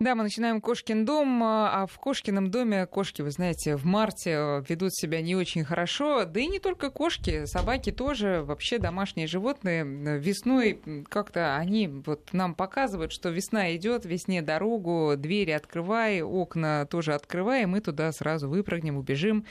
[0.00, 4.94] Да, мы начинаем Кошкин дом, а в Кошкином доме кошки, вы знаете, в марте ведут
[4.94, 9.82] себя не очень хорошо, да и не только кошки, собаки тоже, вообще домашние животные.
[9.84, 17.14] Весной как-то они вот нам показывают, что весна идет, весне дорогу, двери открывай, окна тоже
[17.14, 19.46] открывай, и мы туда сразу выпрыгнем, убежим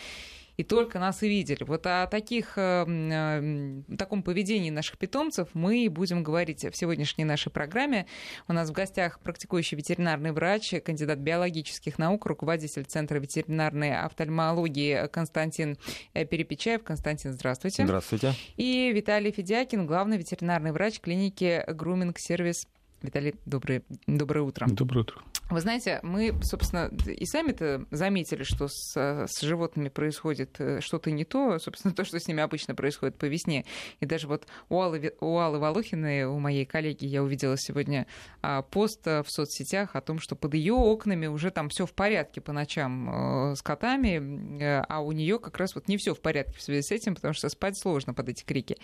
[0.58, 1.64] и только нас и видели.
[1.64, 7.52] Вот о таких, э, э, таком поведении наших питомцев мы будем говорить в сегодняшней нашей
[7.52, 8.08] программе.
[8.48, 15.78] У нас в гостях практикующий ветеринарный врач, кандидат биологических наук, руководитель Центра ветеринарной офтальмологии Константин
[16.14, 16.84] Перепечаев.
[16.84, 17.84] Константин, здравствуйте.
[17.84, 18.34] Здравствуйте.
[18.56, 22.68] И Виталий Федякин, главный ветеринарный врач клиники Груминг Сервис.
[23.02, 24.66] Виталий, доброе, доброе утро.
[24.68, 25.22] Доброе утро.
[25.50, 31.24] Вы знаете, мы, собственно, и сами-то заметили, что с, с животными происходит э, что-то не
[31.24, 33.66] то, собственно, то, что с ними обычно происходит по весне.
[34.02, 38.08] И даже вот у Аллы, у Аллы Волохиной, у моей коллеги, я увидела сегодня
[38.42, 41.94] а, пост э, в соцсетях о том, что под ее окнами уже там все в
[41.94, 46.20] порядке по ночам э, с котами, а у нее как раз вот не все в
[46.20, 48.78] порядке в связи с этим, потому что спать сложно под эти крики.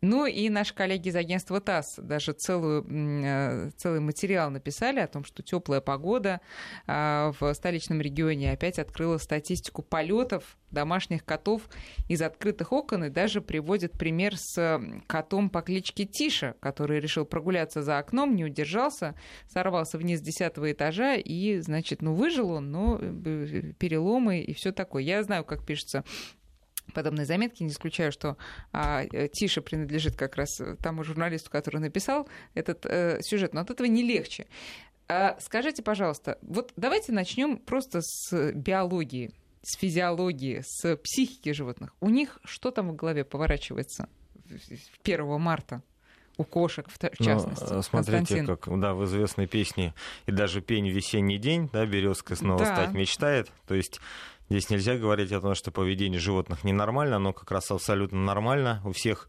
[0.00, 5.42] Ну и наши коллеги из агентства ТАСС даже целую, целый материал написали о том, что
[5.42, 6.40] теплая погода года
[6.86, 11.62] а, в столичном регионе опять открыла статистику полетов домашних котов
[12.08, 17.82] из открытых окон и даже приводит пример с котом по кличке Тиша, который решил прогуляться
[17.82, 19.14] за окном, не удержался,
[19.48, 24.72] сорвался вниз с десятого этажа и, значит, ну выжил он, но э, переломы и все
[24.72, 25.02] такое.
[25.02, 26.04] Я знаю, как пишется
[26.94, 27.62] подобные заметки.
[27.62, 28.36] Не исключаю, что
[28.72, 33.54] а, э, Тиша принадлежит как раз тому журналисту, который написал этот э, сюжет.
[33.54, 34.46] Но от этого не легче.
[35.08, 41.94] А скажите, пожалуйста, вот давайте начнем просто с биологии, с физиологии, с психики животных.
[42.00, 44.08] У них что там в голове поворачивается
[45.04, 45.82] 1 марта?
[46.38, 47.72] у кошек в ну, частности.
[47.72, 49.92] Ну, смотрите, как да, в известной песне
[50.26, 52.74] и даже пень весенний день, да, березка снова да.
[52.76, 53.50] стать мечтает.
[53.66, 54.00] То есть
[54.48, 58.80] здесь нельзя говорить о том, что поведение животных ненормально, оно как раз абсолютно нормально.
[58.84, 59.28] У всех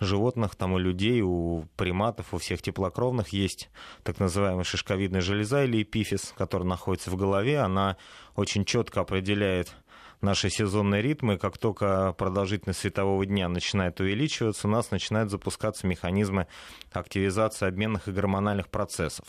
[0.00, 3.70] животных, там у людей, у приматов, у всех теплокровных есть
[4.02, 7.60] так называемая шишковидная железа или эпифиз, которая находится в голове.
[7.60, 7.96] Она
[8.34, 9.74] очень четко определяет
[10.20, 16.46] наши сезонные ритмы, как только продолжительность светового дня начинает увеличиваться, у нас начинают запускаться механизмы
[16.92, 19.26] активизации обменных и гормональных процессов.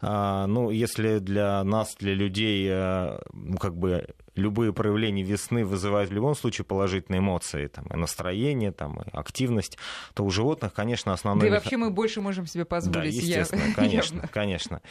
[0.00, 4.06] А, ну, если для нас, для людей, э, ну, как бы
[4.38, 9.78] любые проявления весны вызывают в любом случае положительные эмоции, там, и настроение, там, и активность,
[10.14, 11.42] то у животных, конечно, основной...
[11.42, 12.94] Да и вообще мы больше можем себе позволить.
[12.94, 13.74] Да, естественно, я...
[13.74, 14.82] конечно, конечно.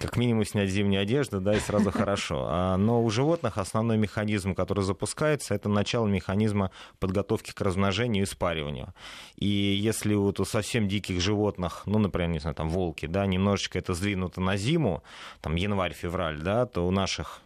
[0.00, 2.46] Как минимум снять зимнюю одежду, да, и сразу хорошо.
[2.48, 8.26] А, но у животных основной механизм, который запускается, это начало механизма подготовки к размножению и
[8.26, 8.92] спариванию.
[9.36, 13.78] И если вот у совсем диких животных, ну, например, не знаю, там, волки, да, немножечко
[13.78, 15.02] это сдвинуто на зиму,
[15.40, 17.40] там, январь-февраль, да, то у наших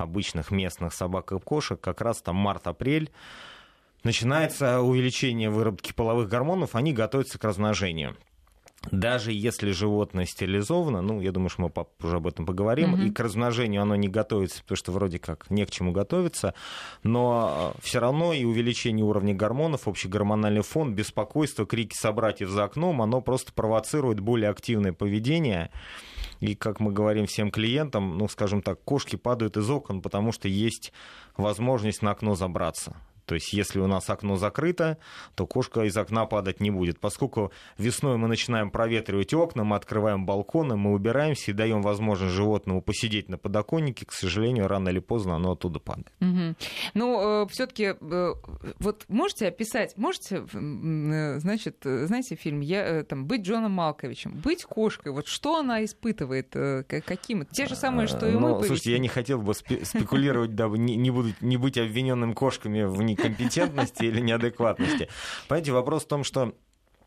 [0.00, 3.10] обычных местных собак и кошек как раз там март-апрель
[4.02, 8.16] начинается увеличение выработки половых гормонов, они готовятся к размножению.
[8.90, 11.70] Даже если животное стерилизовано, ну, я думаю, что мы
[12.02, 13.08] уже об этом поговорим, mm-hmm.
[13.08, 16.54] и к размножению оно не готовится, потому что вроде как не к чему готовиться,
[17.02, 23.02] но все равно и увеличение уровня гормонов, общий гормональный фон, беспокойство, крики собратьев за окном,
[23.02, 25.70] оно просто провоцирует более активное поведение,
[26.40, 30.48] и, как мы говорим всем клиентам, ну, скажем так, кошки падают из окон, потому что
[30.48, 30.92] есть
[31.36, 32.96] возможность на окно забраться.
[33.30, 34.98] То есть, если у нас окно закрыто,
[35.36, 36.98] то кошка из окна падать не будет.
[36.98, 42.82] Поскольку весной мы начинаем проветривать окна, мы открываем балконы, мы убираемся и даем возможность животному
[42.82, 46.12] посидеть на подоконнике, к сожалению, рано или поздно оно оттуда падает.
[46.20, 46.56] Угу.
[46.94, 48.34] Ну, э, все-таки, э,
[48.80, 55.12] вот можете описать, можете, э, значит, знаете, фильм я, там, «Быть Джоном Малковичем», «Быть кошкой»,
[55.12, 56.50] вот что она испытывает,
[56.88, 57.46] каким?
[57.46, 58.64] Те же самые, что и ну, мы.
[58.64, 63.00] Слушайте, я не хотел бы спекулировать, дабы не, не, буду, не быть обвиненным кошками в
[63.20, 65.08] некомпетентности или неадекватности.
[65.48, 66.54] Понимаете, вопрос в том, что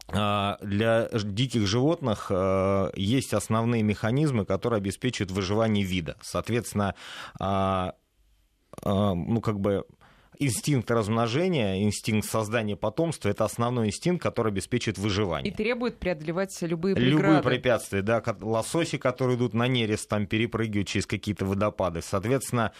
[0.10, 6.18] а, для диких животных а, есть основные механизмы, которые обеспечивают выживание вида.
[6.22, 6.96] Соответственно,
[7.40, 7.94] а,
[8.86, 9.86] ну как бы
[10.40, 15.52] инстинкт размножения, инстинкт создания потомства, это основной инстинкт, который обеспечивает выживание.
[15.52, 17.16] И требует преодолевать любые преграды.
[17.16, 18.24] Любые препятствия, да.
[18.42, 22.02] Лососи, которые идут на нерест, там перепрыгивают через какие-то водопады.
[22.02, 22.72] Соответственно,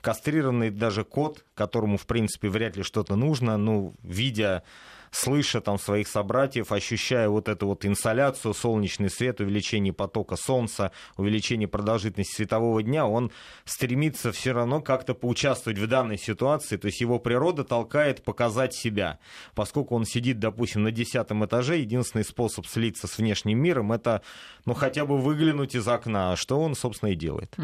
[0.00, 4.62] кастрированный даже кот, которому, в принципе, вряд ли что-то нужно, ну, видя
[5.10, 11.68] слыша там своих собратьев, ощущая вот эту вот инсоляцию, солнечный свет, увеличение потока солнца, увеличение
[11.68, 13.30] продолжительности светового дня, он
[13.64, 19.18] стремится все равно как-то поучаствовать в данной ситуации, то есть его природа толкает показать себя.
[19.54, 24.22] Поскольку он сидит, допустим, на десятом этаже, единственный способ слиться с внешним миром, это,
[24.64, 27.56] ну, хотя бы выглянуть из окна, что он, собственно, и делает.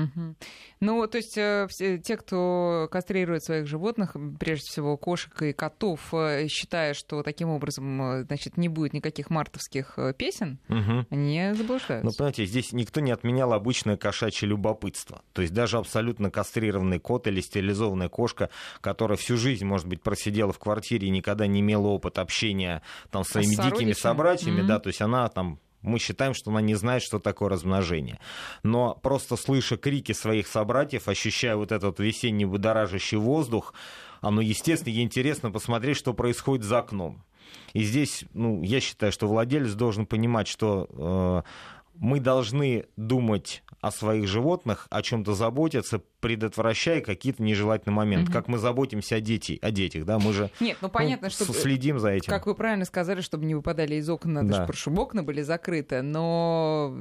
[0.81, 1.69] Ну, то есть э,
[2.05, 8.03] те, кто кастрирует своих животных, прежде всего кошек и котов, э, считая, что таким образом,
[8.03, 11.07] э, значит, не будет никаких мартовских песен, угу.
[11.11, 12.07] они заблуждаются.
[12.07, 15.23] Ну, понимаете, здесь никто не отменял обычное кошачье любопытство.
[15.35, 18.49] То есть даже абсолютно кастрированный кот или стерилизованная кошка,
[18.81, 23.25] которая всю жизнь, может быть, просидела в квартире и никогда не имела опыт общения там,
[23.25, 24.67] с своими а дикими собратьями, mm-hmm.
[24.67, 28.19] да, то есть она там мы считаем, что она не знает, что такое размножение.
[28.63, 33.73] Но просто слыша крики своих собратьев, ощущая вот этот весенний будоражащий воздух,
[34.21, 37.25] оно, естественно, ей интересно посмотреть, что происходит за окном.
[37.73, 41.43] И здесь, ну, я считаю, что владелец должен понимать, что э,
[41.95, 48.25] мы должны думать о своих животных, о чем-то заботиться, предотвращая какие-то нежелательные моменты.
[48.25, 48.33] Угу.
[48.33, 51.53] Как мы заботимся о, дети, о детях, да, мы же Нет, ну, понятно, ну, что
[51.53, 52.33] следим за этим.
[52.33, 54.73] Как вы правильно сказали, чтобы не выпадали из окон, надо, да.
[54.73, 56.97] чтобы окна были закрыты, но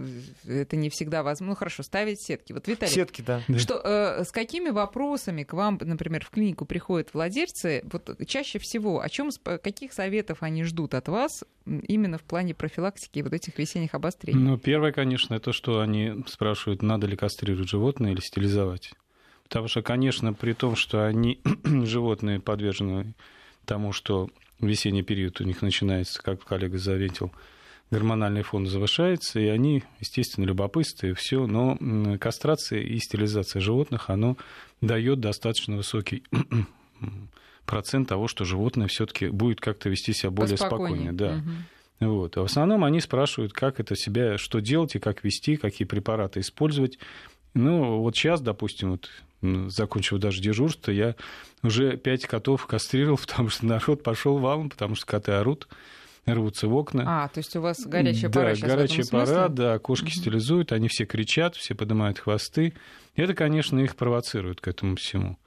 [0.47, 1.53] это не всегда возможно.
[1.53, 2.53] Ну, хорошо, ставить сетки.
[2.53, 3.41] Вот, Виталий, сетки, да.
[3.57, 7.83] Что, э, с какими вопросами к вам, например, в клинику приходят владельцы?
[7.91, 13.21] Вот чаще всего, о чем, каких советов они ждут от вас именно в плане профилактики
[13.21, 14.39] вот этих весенних обострений?
[14.39, 18.93] Ну, первое, конечно, это что они спрашивают, надо ли кастрировать животное или стерилизовать.
[19.45, 23.13] Потому что, конечно, при том, что они, животные, подвержены
[23.65, 27.31] тому, что весенний период у них начинается, как коллега заметил,
[27.91, 31.77] гормональный фон завышается, и они, естественно, любопытствуют, и все, но
[32.19, 34.37] кастрация и стерилизация животных, оно
[34.81, 36.23] дает достаточно высокий
[37.65, 41.15] процент того, что животное все-таки будет как-то вести себя более спокойно.
[41.15, 41.35] Да.
[41.37, 42.07] Угу.
[42.11, 42.37] Вот.
[42.37, 46.41] А в основном они спрашивают, как это себя, что делать и как вести, какие препараты
[46.41, 46.99] использовать.
[47.53, 49.09] Ну, вот сейчас, допустим, вот
[49.69, 51.15] закончив даже дежурство, я
[51.63, 55.67] уже пять котов кастрировал, потому что народ пошел валом, потому что коты орут
[56.25, 57.03] рвутся в окна.
[57.07, 60.21] А, то есть у вас горячая пора Да, горячая пора, да, кошки mm-hmm.
[60.21, 62.73] стилизуют, они все кричат, все поднимают хвосты.
[63.15, 65.37] Это, конечно, их провоцирует к этому всему.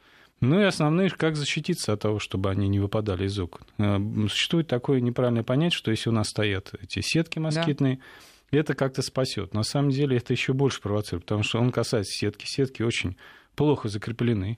[0.41, 3.63] Ну и основные, как защититься от того, чтобы они не выпадали из окон.
[3.79, 3.99] Э,
[4.29, 8.03] существует такое неправильное понятие, что если у нас стоят эти сетки москитные, да
[8.51, 9.53] это как-то спасет.
[9.55, 12.47] На самом деле это еще больше провоцирует, потому что он касается сетки.
[12.47, 13.17] Сетки очень
[13.59, 14.57] плохо закреплены.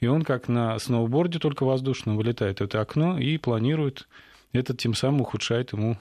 [0.00, 4.08] И он как на сноуборде только воздушном вылетает в это окно и планирует
[4.52, 5.96] это тем самым ухудшает ему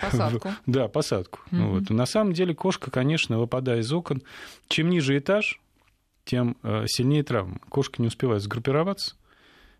[0.00, 0.50] посадку.
[0.66, 1.40] да, посадку.
[1.50, 1.66] Mm-hmm.
[1.66, 1.90] Вот.
[1.90, 4.22] На самом деле кошка, конечно, выпадая из окон,
[4.68, 5.60] чем ниже этаж,
[6.24, 7.58] тем э, сильнее травма.
[7.68, 9.16] Кошка не успевает сгруппироваться.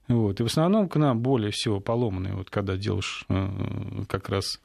[0.08, 0.40] Вот.
[0.40, 4.60] И в основном к нам более всего поломанные, вот когда делаешь э, как раз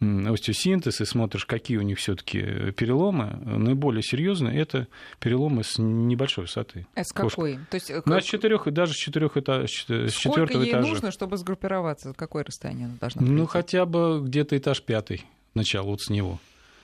[0.00, 4.88] остеосинтез и смотришь, какие у них все-таки переломы, наиболее серьезные это
[5.18, 6.86] переломы с небольшой высоты.
[6.94, 7.58] А с какой?
[7.70, 8.06] То есть, как...
[8.06, 10.88] ну, с четырех, даже с четырех этаж, с четвертого ей этажа.
[10.88, 12.14] нужно, чтобы сгруппироваться?
[12.14, 13.34] Какое расстояние она должна пройти?
[13.34, 15.24] Ну, хотя бы где-то этаж пятый,
[15.54, 16.40] начало вот с него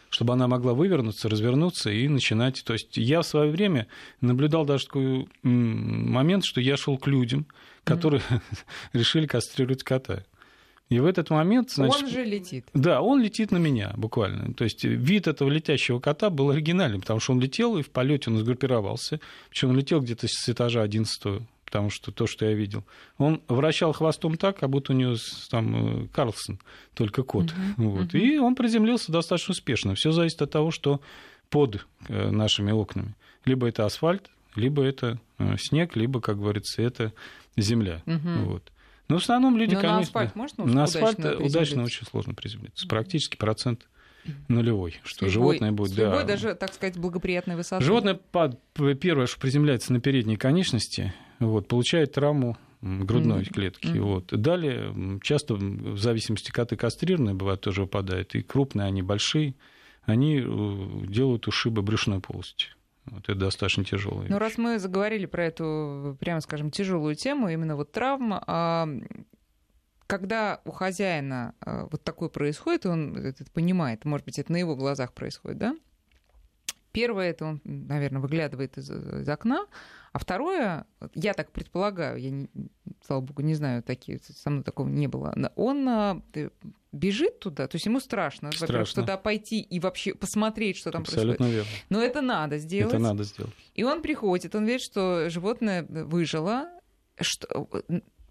[0.08, 2.62] чтобы она могла вывернуться, развернуться и начинать.
[2.64, 3.86] То есть я в свое время
[4.20, 7.46] наблюдал даже такой момент, что я шел к людям,
[7.84, 8.40] которые mm-hmm.
[8.94, 10.24] решили кастрировать кота.
[10.88, 11.70] И в этот момент...
[11.72, 12.64] Значит, он же летит.
[12.72, 14.54] Да, он летит на меня буквально.
[14.54, 18.30] То есть вид этого летящего кота был оригинальным, потому что он летел, и в полете
[18.30, 19.20] он сгруппировался.
[19.50, 22.84] Причем он летел где-то с этажа 11 потому что то, что я видел.
[23.18, 25.16] Он вращал хвостом так, как будто у него
[25.50, 26.60] там э, Карлсон,
[26.94, 27.46] только кот.
[27.46, 28.14] Uh-huh, вот.
[28.14, 28.18] uh-huh.
[28.20, 29.96] И он приземлился достаточно успешно.
[29.96, 31.00] Все зависит от того, что
[31.50, 33.14] под э, нашими окнами.
[33.44, 37.12] Либо это асфальт, либо это э, снег, либо, как говорится, это
[37.56, 38.00] земля.
[38.06, 38.44] Uh-huh.
[38.44, 38.72] Вот.
[39.08, 39.96] Но в основном люди, Но конечно...
[39.96, 42.89] на асфальт можно На асфальт удачно очень сложно приземлиться.
[42.89, 43.89] Практически процент
[44.48, 45.93] нулевой, что любой, животное будет...
[45.93, 47.84] С любой, да, даже, так сказать, благоприятной высоты.
[47.84, 48.19] Животное,
[48.94, 53.53] первое, что приземляется на передней конечности, вот, получает травму грудной mm-hmm.
[53.53, 53.86] клетки.
[53.86, 54.01] Mm-hmm.
[54.01, 54.27] Вот.
[54.27, 59.55] Далее, часто, в зависимости, коты кастрированные, бывают, тоже выпадают, и крупные, они большие,
[60.05, 62.69] они э, делают ушибы брюшной полости.
[63.06, 64.25] Вот это достаточно тяжело.
[64.29, 68.89] Ну, раз мы заговорили про эту, прямо скажем, тяжелую тему, именно вот травма, а
[70.06, 74.77] когда у хозяина а, вот такое происходит, он это понимает, может быть, это на его
[74.77, 75.77] глазах происходит, да?
[76.96, 79.67] Первое, это он, наверное, выглядывает из, из окна,
[80.15, 82.48] а второе, я так предполагаю, я, не,
[83.06, 86.22] слава богу, не знаю, такие, со мной такого не было, он а,
[86.93, 89.03] бежит туда, то есть ему страшно, страшно.
[89.03, 91.67] туда пойти и вообще посмотреть, что там Абсолютно происходит.
[91.67, 91.84] Верно.
[91.91, 92.94] Но это надо сделать.
[92.94, 93.53] Это надо сделать.
[93.74, 96.70] И он приходит, он видит, что животное выжило,
[97.20, 97.69] что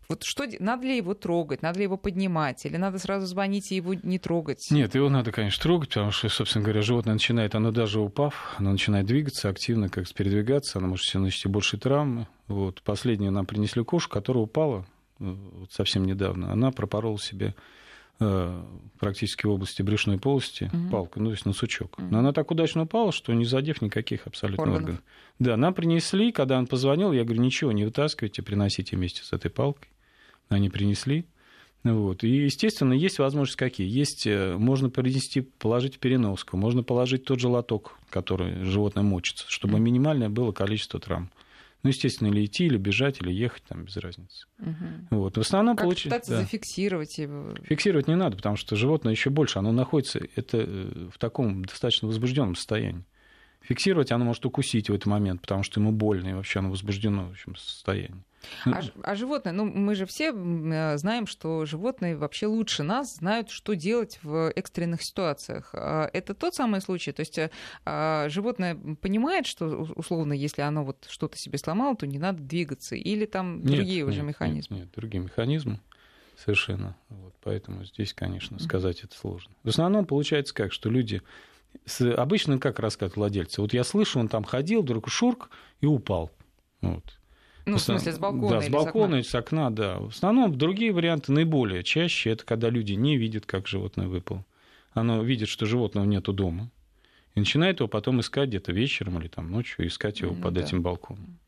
[0.08, 3.76] Вот что, надо ли его трогать, надо ли его поднимать, или надо сразу звонить и
[3.76, 4.68] его не трогать?
[4.70, 8.72] Нет, его надо, конечно, трогать, потому что, собственно говоря, животное начинает, оно даже упав, оно
[8.72, 12.28] начинает двигаться активно, как передвигаться, оно может себе нанести больше травмы.
[12.48, 12.82] Вот.
[12.84, 14.86] Последнее нам принесли кошку, которая упала
[15.20, 16.52] э, вот совсем недавно.
[16.52, 17.56] Она пропорола себе
[18.20, 18.64] э,
[19.00, 20.90] практически в области брюшной полости угу.
[20.92, 21.98] палку, ну, то есть на сучок.
[21.98, 22.08] Угу.
[22.12, 24.82] Но она так удачно упала, что не задев никаких абсолютно органов.
[24.82, 25.04] органов.
[25.40, 29.50] Да, нам принесли, когда он позвонил, я говорю, ничего не вытаскивайте, приносите вместе с этой
[29.50, 29.90] палкой
[30.50, 31.26] они принесли.
[31.84, 32.24] Вот.
[32.24, 33.88] И, естественно, есть возможности какие?
[33.88, 39.80] Есть, э, можно принести, положить переноску, можно положить тот же лоток, который животное мочится, чтобы
[39.80, 41.30] минимальное было количество травм.
[41.84, 44.48] Ну, естественно, или идти, или бежать, или ехать, там, без разницы.
[44.58, 45.18] Угу.
[45.20, 45.38] Вот.
[45.38, 46.06] В основном как получить...
[46.06, 46.42] пытаться да.
[46.42, 47.54] зафиксировать его?
[47.62, 52.08] Фиксировать не надо, потому что животное еще больше, оно находится это э, в таком достаточно
[52.08, 53.04] возбужденном состоянии.
[53.62, 57.28] Фиксировать оно может укусить в этот момент, потому что ему больно, и вообще оно возбуждено
[57.28, 58.24] в общем состоянии.
[58.66, 63.50] А, а животные, ну мы же все э, знаем, что животные вообще лучше нас знают,
[63.50, 65.70] что делать в экстренных ситуациях.
[65.74, 67.40] А это тот самый случай, то есть
[67.86, 72.96] а, животное понимает, что условно, если оно вот что-то себе сломало, то не надо двигаться,
[72.96, 74.78] или там нет, другие нет, уже механизмы?
[74.78, 75.80] Нет, нет, другие механизмы.
[76.38, 76.98] Совершенно.
[77.10, 79.54] Вот, поэтому здесь, конечно, сказать это сложно.
[79.64, 81.22] В основном получается как, что люди
[82.16, 83.62] обычно как рассказывают владельцы.
[83.62, 85.50] Вот я слышу, он там ходил, вдруг шурк
[85.82, 86.32] и упал.
[86.82, 87.04] Вот.
[87.66, 90.00] Ну, в смысле, с балкона Да, с балкона или с окна, да.
[90.00, 94.46] В основном другие варианты наиболее чаще, это когда люди не видят, как животное выпало.
[94.94, 96.70] Оно видит, что животного нету дома,
[97.34, 100.62] и начинает его потом искать где-то вечером или там ночью, искать его ну, под да.
[100.62, 101.40] этим балконом.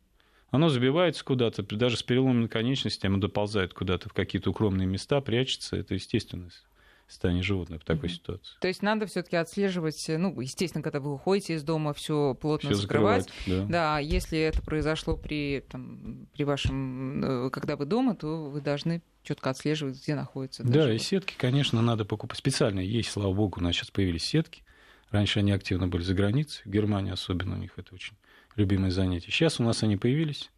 [0.50, 5.76] Оно забивается куда-то, даже с переломными конечностями доползает куда-то в какие-то укромные места, прячется.
[5.76, 6.64] Это естественность
[7.08, 8.14] состояние животных в такой mm-hmm.
[8.14, 8.54] ситуации.
[8.60, 12.82] То есть надо все-таки отслеживать, ну, естественно, когда вы уходите из дома, все плотно всё
[12.82, 13.30] закрывать.
[13.46, 13.66] да.
[13.66, 19.02] да, если это произошло при, там, при вашем, э, когда вы дома, то вы должны
[19.24, 20.64] четко отслеживать, где находится.
[20.64, 20.96] Да, живот.
[20.96, 22.92] и сетки, конечно, надо покупать специальные.
[22.92, 24.64] Есть, слава богу, у нас сейчас появились сетки.
[25.10, 28.16] Раньше они активно были за границей, в Германии особенно у них это очень
[28.58, 29.32] любимое занятие.
[29.32, 30.52] Сейчас у нас они появились.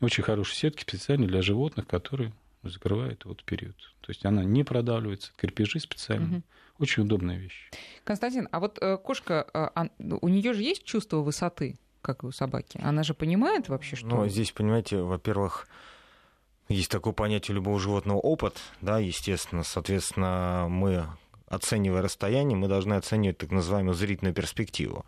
[0.00, 3.76] Очень хорошие сетки специальные для животных, которые закрывает вот период.
[4.00, 6.38] То есть она не продавливается, крепежи специально.
[6.38, 6.42] Угу.
[6.80, 7.70] Очень удобная вещь.
[8.04, 12.32] Константин, а вот э, кошка, э, у нее же есть чувство высоты, как и у
[12.32, 12.80] собаки?
[12.82, 14.06] Она же понимает вообще, что...
[14.06, 15.68] Ну, здесь, понимаете, во-первых,
[16.68, 19.62] есть такое понятие любого животного опыт, да, естественно.
[19.62, 21.06] Соответственно, мы,
[21.46, 25.04] оценивая расстояние, мы должны оценивать так называемую зрительную перспективу.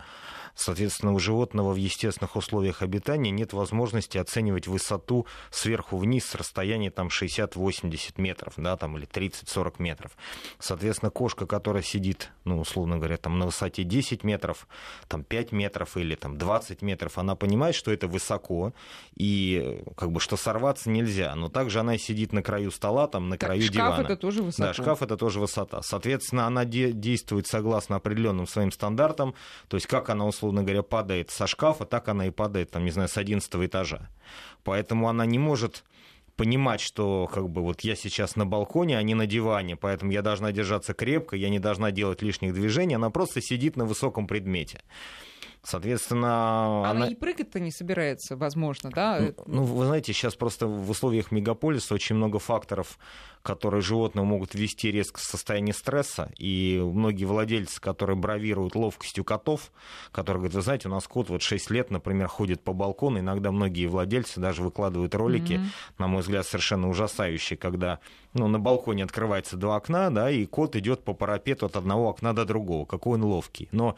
[0.55, 6.91] Соответственно, у животного в естественных условиях обитания нет возможности оценивать высоту сверху вниз с расстояния
[6.91, 10.13] там 60-80 метров, да, там, или 30-40 метров.
[10.59, 14.67] Соответственно, кошка, которая сидит, ну, условно говоря, там на высоте 10 метров,
[15.09, 18.73] там 5 метров или там 20 метров, она понимает, что это высоко,
[19.17, 21.35] и как бы что сорваться нельзя.
[21.35, 23.95] Но также она сидит на краю стола, там, на так, краю шкаф дивана.
[23.97, 24.69] Шкаф это тоже высота.
[24.69, 25.83] Да, шкаф это тоже высота.
[25.83, 29.35] Соответственно, она де- действует согласно определенным своим стандартам,
[29.69, 32.91] то есть как она, условно говоря, падает со шкафа, так она и падает, там, не
[32.91, 34.09] знаю, с 11 этажа.
[34.65, 35.85] Поэтому она не может
[36.35, 40.23] понимать, что как бы вот я сейчас на балконе, а не на диване, поэтому я
[40.23, 44.81] должна держаться крепко, я не должна делать лишних движений, она просто сидит на высоком предмете.
[45.65, 47.07] Соответственно, она, она...
[47.07, 49.21] и прыгать-то не собирается, возможно, да?
[49.21, 52.99] Ну, ну, вы знаете, сейчас просто в условиях мегаполиса очень много факторов,
[53.43, 59.71] которые животные могут ввести резко в состояние стресса, и многие владельцы, которые бравируют ловкостью котов,
[60.11, 63.53] которые говорят, вы знаете, у нас кот вот 6 лет, например, ходит по балкону, иногда
[63.53, 65.95] многие владельцы даже выкладывают ролики, mm-hmm.
[65.99, 68.01] на мой взгляд, совершенно ужасающие, когда
[68.35, 72.35] ну, на балконе открывается два окна, да, и кот идет по парапету от одного окна
[72.35, 72.87] до другого.
[72.87, 73.69] Какой он ловкий.
[73.73, 73.97] Но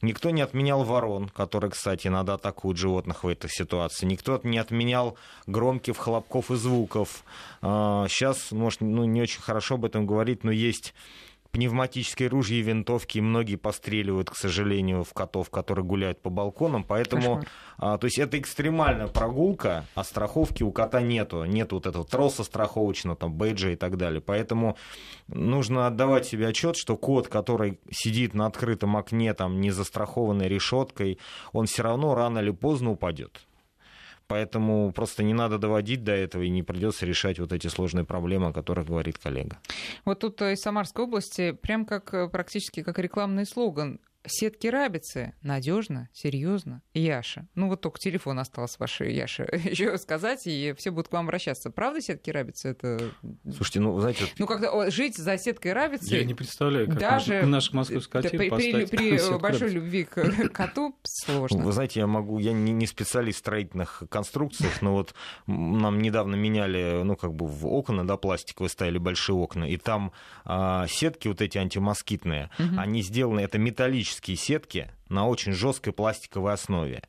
[0.00, 4.06] никто не отменял ворон, которые, кстати, иногда атакуют животных в этой ситуации.
[4.06, 7.24] Никто не отменял громких хлопков и звуков.
[7.60, 10.94] Сейчас, а, может, ну, не очень хорошо об этом говорить, но есть
[11.54, 16.82] пневматические ружья и винтовки, и многие постреливают, к сожалению, в котов, которые гуляют по балконам.
[16.82, 17.44] Поэтому,
[17.78, 21.44] а, то есть это экстремальная прогулка, а страховки у кота нету.
[21.44, 24.20] Нет вот этого троса страховочного, там, бейджа и так далее.
[24.20, 24.76] Поэтому
[25.28, 31.20] нужно отдавать себе отчет, что кот, который сидит на открытом окне, там, не застрахованной решеткой,
[31.52, 33.46] он все равно рано или поздно упадет.
[34.26, 38.48] Поэтому просто не надо доводить до этого и не придется решать вот эти сложные проблемы,
[38.48, 39.58] о которых говорит коллега.
[40.04, 45.34] Вот тут э, из Самарской области прям как э, практически как рекламный слоган Сетки рабицы
[45.42, 46.80] надежно, серьезно.
[46.94, 47.46] Яша.
[47.54, 51.70] Ну вот только телефон остался ваш, Яша, еще сказать, и все будут к вам обращаться.
[51.70, 52.70] Правда сетки рабицы?
[52.70, 53.10] Это...
[53.44, 54.24] Слушайте, ну, знаете...
[54.38, 56.14] Ну, когда жить за сеткой рабицы...
[56.14, 60.96] Я не представляю, как даже наш московский котел при, при, при большой любви к коту
[61.02, 61.62] сложно.
[61.62, 62.38] Вы знаете, я могу...
[62.38, 65.14] Я не, не специалист в строительных конструкциях, но вот
[65.46, 70.12] нам недавно меняли, ну, как бы в окна, да, пластиковые ставили большие окна, и там
[70.46, 72.78] а, сетки вот эти антимоскитные, угу.
[72.78, 77.02] они сделаны, это металлические металлические сетки на очень жесткой пластиковой основе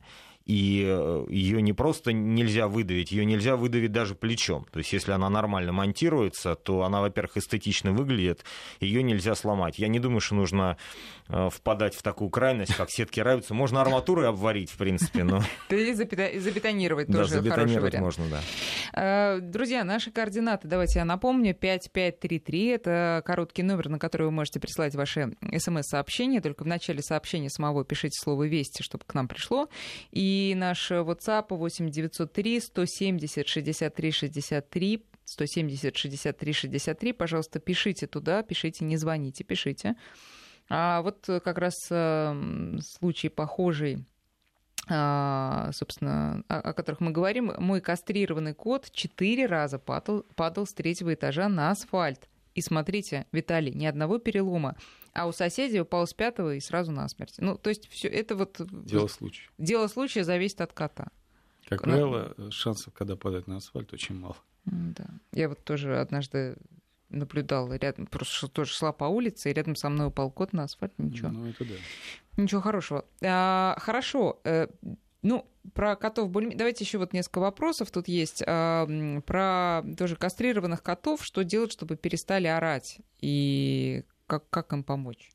[0.46, 4.64] и э, ее не просто нельзя выдавить, ее нельзя выдавить даже плечом.
[4.70, 8.44] То есть, если она нормально монтируется, то она, во-первых, эстетично выглядит,
[8.78, 9.80] ее нельзя сломать.
[9.80, 10.76] Я не думаю, что нужно
[11.28, 13.54] э, впадать в такую крайность, как сетки нравятся.
[13.54, 15.42] Можно арматурой обварить, в принципе, но...
[15.68, 15.92] И
[16.38, 18.40] забетонировать тоже забетонировать можно, да.
[18.92, 24.60] Э, друзья, наши координаты, давайте я напомню, 5533, это короткий номер, на который вы можете
[24.60, 29.68] прислать ваши смс-сообщения, только в начале сообщения самого пишите слово «Вести», чтобы к нам пришло,
[30.12, 37.12] и и наш WhatsApp 8 903 170 63 63 170 63 63.
[37.12, 39.94] Пожалуйста, пишите туда, пишите, не звоните, пишите.
[40.68, 44.04] А вот как раз э, случай похожий
[44.88, 51.12] а, собственно, о которых мы говорим, мой кастрированный кот четыре раза падал, падал с третьего
[51.14, 52.28] этажа на асфальт.
[52.54, 54.76] И смотрите, Виталий, ни одного перелома.
[55.16, 57.36] А у соседей упал с пятого и сразу насмерть.
[57.38, 58.60] Ну, то есть все это вот...
[58.84, 59.48] Дело случая.
[59.56, 61.08] Дело случая зависит от кота.
[61.68, 64.36] Как ну, правило, шансов, когда падает на асфальт, очень мало.
[64.66, 65.06] Да.
[65.32, 66.56] Я вот тоже однажды
[67.08, 70.92] наблюдала рядом, просто тоже шла по улице, и рядом со мной упал кот на асфальт,
[70.98, 71.30] ничего.
[71.30, 71.74] Ну, это да.
[72.36, 73.06] Ничего хорошего.
[73.22, 74.40] А, хорошо.
[74.44, 74.66] Э,
[75.22, 76.54] ну, про котов более...
[76.54, 78.42] Давайте еще вот несколько вопросов тут есть.
[78.46, 78.86] А,
[79.24, 81.24] про тоже кастрированных котов.
[81.24, 82.98] Что делать, чтобы перестали орать?
[83.20, 85.30] И как, как им помочь?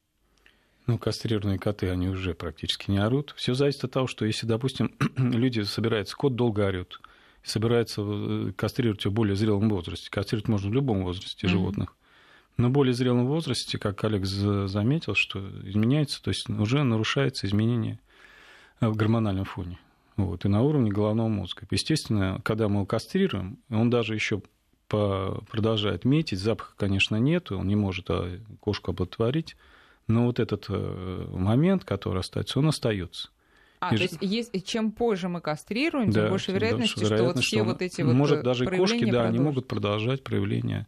[0.87, 3.33] Ну, кастрированные коты, они уже практически не орут.
[3.37, 6.99] Все зависит от того, что если, допустим, люди собираются, кот долго орет,
[7.43, 10.09] собирается э, кастрировать в более зрелом возрасте.
[10.09, 11.49] Кастрировать можно в любом возрасте mm-hmm.
[11.49, 11.95] животных.
[12.57, 17.99] Но в более зрелом возрасте, как Алекс заметил, что изменяется, то есть уже нарушается изменение
[18.81, 19.79] в гормональном фоне.
[20.17, 21.65] Вот, и на уровне головного мозга.
[21.71, 24.41] Естественно, когда мы его кастрируем, он даже еще
[24.91, 29.55] продолжает метить, запаха, конечно, нет, он не может а, кошку оплодотворить,
[30.07, 33.29] но вот этот э, момент, который остается, он остается.
[33.79, 37.39] А, и то есть, есть чем позже мы кастрируем, тем да, больше вероятности, что вот
[37.39, 40.87] все что вот эти вот Может, даже кошки, да, они могут продолжать проявление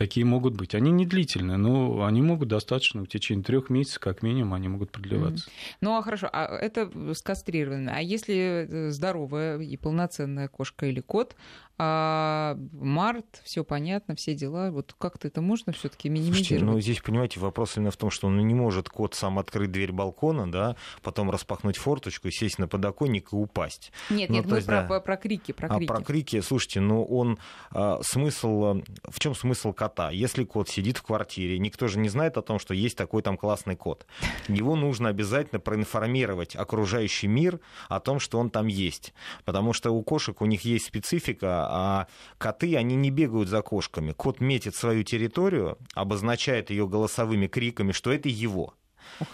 [0.00, 0.74] Такие могут быть.
[0.74, 4.90] Они не длительные, но они могут достаточно в течение трех месяцев, как минимум, они могут
[4.90, 5.44] продлеваться.
[5.44, 5.76] Mm-hmm.
[5.82, 7.94] Ну, а хорошо, а это скастрированное.
[7.94, 11.36] А если э, здоровая и полноценная кошка или кот,
[11.82, 14.70] а март, все понятно, все дела.
[14.70, 16.46] Вот как-то это можно все-таки минимизировать?
[16.46, 19.72] Слушайте, ну здесь, понимаете, вопрос именно в том, что он не может кот сам открыть
[19.72, 23.92] дверь балкона, да, потом распахнуть форточку, сесть на подоконник и упасть.
[24.10, 25.00] Нет, ну, нет, мы есть, про, да.
[25.00, 25.90] про крики, про крики.
[25.90, 27.38] А про крики, слушайте, ну он
[27.70, 30.10] а, смысл, в чем смысл кота?
[30.10, 33.38] Если кот сидит в квартире, никто же не знает о том, что есть такой там
[33.38, 34.04] классный кот.
[34.48, 39.14] Его нужно обязательно проинформировать окружающий мир о том, что он там есть,
[39.46, 42.06] потому что у кошек у них есть специфика а
[42.38, 44.12] коты, они не бегают за кошками.
[44.12, 48.74] Кот метит свою территорию, обозначает ее голосовыми криками, что это его.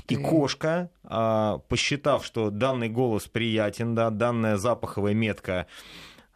[0.09, 5.67] И кошка, а, посчитав, что данный голос приятен, да, данная запаховая метка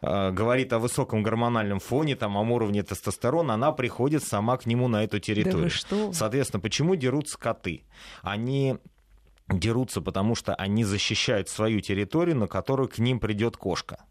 [0.01, 4.87] а, говорит о высоком гормональном фоне, там, о уровне тестостерона, она приходит сама к нему
[4.87, 5.63] на эту территорию.
[5.63, 6.13] Да что?
[6.13, 7.83] Соответственно, почему дерутся коты?
[8.21, 8.77] Они
[9.49, 14.05] дерутся, потому что они защищают свою территорию, на которую к ним придет кошка.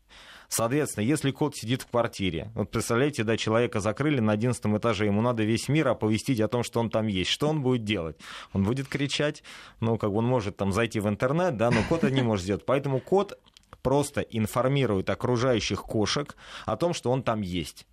[0.50, 5.22] Соответственно, если кот сидит в квартире, вот представляете, да, человека закрыли на 11 этаже, ему
[5.22, 7.30] надо весь мир оповестить о том, что он там есть.
[7.30, 8.18] Что он будет делать?
[8.52, 9.44] Он будет кричать,
[9.78, 12.42] ну, как бы он может там зайти в интернет, да, но кот это не может
[12.42, 12.66] сделать.
[12.66, 13.38] Поэтому кот
[13.82, 16.34] просто информирует окружающих кошек
[16.66, 17.86] о том, что он там есть.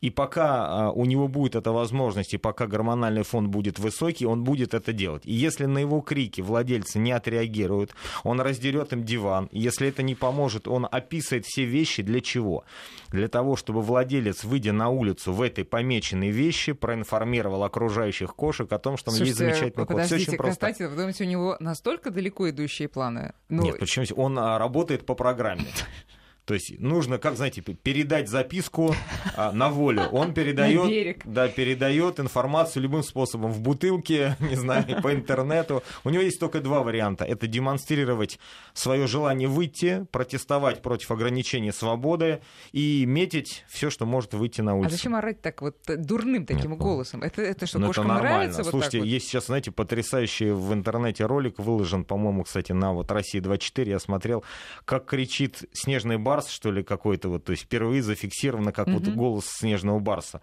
[0.00, 4.44] И пока а, у него будет эта возможность, и пока гормональный фон будет высокий, он
[4.44, 5.22] будет это делать.
[5.24, 9.48] И если на его крики владельцы не отреагируют, он раздерет им диван.
[9.52, 12.64] Если это не поможет, он описывает все вещи для чего?
[13.08, 18.78] Для того, чтобы владелец, выйдя на улицу в этой помеченной вещи, проинформировал окружающих кошек о
[18.78, 20.02] том, что он есть замечательный кот.
[20.02, 20.70] Все очень просто.
[20.72, 23.34] Кстати, вы думаете, у него настолько далеко идущие планы?
[23.48, 23.62] Ну...
[23.62, 24.04] Нет, почему?
[24.16, 25.66] Он а, работает по программе.
[26.44, 28.94] То есть нужно, как знаете, передать записку
[29.34, 30.02] а, на волю.
[30.12, 35.82] Он передает, да, передает информацию любым способом в бутылке, не знаю, по интернету.
[36.04, 38.38] У него есть только два варианта: это демонстрировать
[38.74, 42.40] свое желание выйти, протестовать против ограничения свободы
[42.72, 44.94] и метить все, что может выйти на улицу.
[44.94, 47.22] А зачем орать так вот дурным таким Нет, ну, голосом?
[47.22, 48.38] Это, это что, ну, кошкам это нормально.
[48.38, 48.64] нравится?
[48.64, 53.40] Слушайте, вот есть сейчас, знаете, потрясающий в интернете ролик выложен, по-моему, кстати, на вот России
[53.40, 53.90] 24.
[53.90, 54.44] Я смотрел,
[54.84, 59.04] как кричит снежный бар барс, что ли, какой-то вот, то есть впервые зафиксировано как mm-hmm.
[59.04, 60.40] вот голос снежного барса.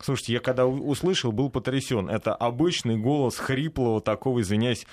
[0.00, 2.08] Слушайте, я когда услышал, был потрясен.
[2.08, 4.86] Это обычный голос хриплого такого, извиняюсь,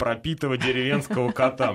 [0.00, 1.72] пропитого деревенского кота.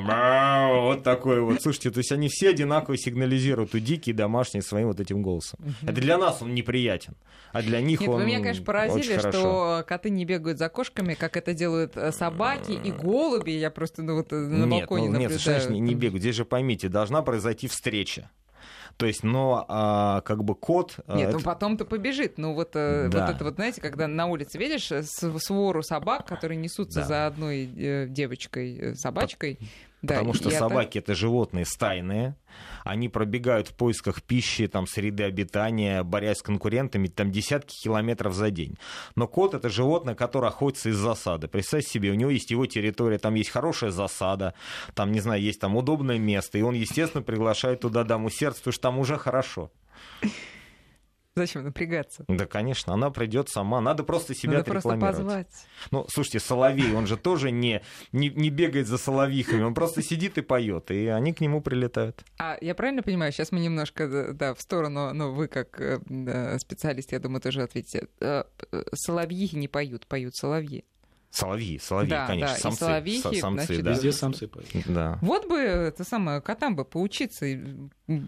[0.67, 1.61] Вот такой вот.
[1.61, 5.59] Слушайте, то есть они все одинаково сигнализируют, и дикие, домашние, своим вот этим голосом.
[5.83, 7.15] Это для нас он неприятен,
[7.53, 11.13] а для них Нет, он Вы меня, конечно, поразили, что коты не бегают за кошками,
[11.13, 13.51] как это делают э, собаки и голуби.
[13.51, 15.31] Я просто ну, вот, э, на нет, балконе ну, наблюдаю.
[15.31, 16.21] Нет, совершенно не, не бегают.
[16.21, 18.31] Здесь же поймите, должна произойти встреча.
[18.97, 20.95] То есть, но а, как бы код...
[21.07, 21.37] А, Нет, это...
[21.37, 22.37] ну потом-то побежит.
[22.37, 23.09] Ну вот, да.
[23.11, 27.05] вот это вот, знаете, когда на улице видишь свору собак, которые несутся да.
[27.05, 29.59] за одной э, девочкой, собачкой,
[30.05, 31.11] да, Потому что собаки это...
[31.11, 32.35] это животные стайные,
[32.83, 38.51] они пробегают в поисках пищи, там, среды обитания, борясь с конкурентами, там, десятки километров за
[38.51, 38.77] день.
[39.15, 41.47] Но кот это животное, которое охотится из засады.
[41.47, 44.53] Представьте себе, у него есть его территория, там есть хорошая засада,
[44.93, 48.73] там, не знаю, есть там удобное место, и он, естественно, приглашает туда даму сердца, потому
[48.73, 49.71] что там уже хорошо.
[51.37, 52.23] Зачем напрягаться?
[52.29, 53.81] Да, конечно, она придет сама.
[53.81, 55.47] Надо просто себя Надо просто позвать.
[55.91, 57.81] Ну, слушайте, Соловей, он же тоже не,
[58.13, 62.23] не, не бегает за соловьихами, он просто сидит и поет, и они к нему прилетают.
[62.39, 67.11] А я правильно понимаю, сейчас мы немножко да, в сторону, но вы как э, специалист,
[67.11, 68.07] я думаю, тоже ответите.
[68.21, 70.85] Э, э, соловьихи не поют, поют соловьи.
[71.35, 73.91] Соловьи, соловьи, да, конечно, да, самцы, соловьихи, самцы, значит, да.
[73.91, 74.69] Везде самцы поют.
[74.85, 75.19] Да.
[75.21, 77.45] Вот бы это самое котам бы поучиться,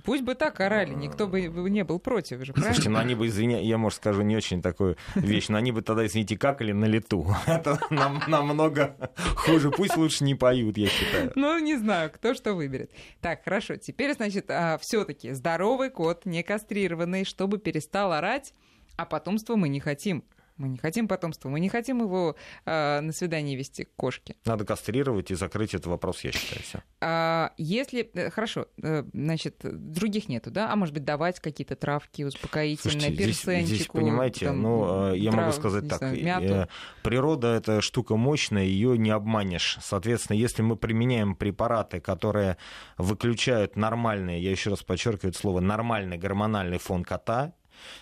[0.04, 2.74] пусть бы так орали, никто бы не был против же, правильно?
[2.74, 5.82] Слушайте, ну они бы, извиня, я, может, скажу не очень такую вещь, но они бы
[5.82, 7.34] тогда, извините, какали на лету.
[7.48, 8.98] Это нам, намного
[9.38, 11.32] хуже, пусть лучше не поют, я считаю.
[11.36, 12.92] Ну, не знаю, кто что выберет.
[13.22, 18.54] Так, хорошо, теперь, значит, а, все таки здоровый кот, не кастрированный, чтобы перестал орать,
[18.98, 20.26] а потомство мы не хотим.
[20.58, 24.36] Мы не хотим потомства, мы не хотим его э, на свидание вести к кошке.
[24.46, 26.84] Надо кастрировать и закрыть этот вопрос, я считаю, все.
[27.00, 30.72] А, если, э, хорошо, э, значит, других нету, да?
[30.72, 33.66] А может быть, давать какие-то травки успокоительные, Слушайте, персенчику?
[33.66, 36.70] Здесь, здесь понимаете, там, ну, я трав, могу сказать так, знаю, мяту.
[37.04, 39.78] природа— это штука мощная, ее не обманешь.
[39.82, 42.58] Соответственно, если мы применяем препараты, которые
[42.98, 47.54] выключают нормальный, я еще раз подчеркиваю это слово, нормальный гормональный фон кота,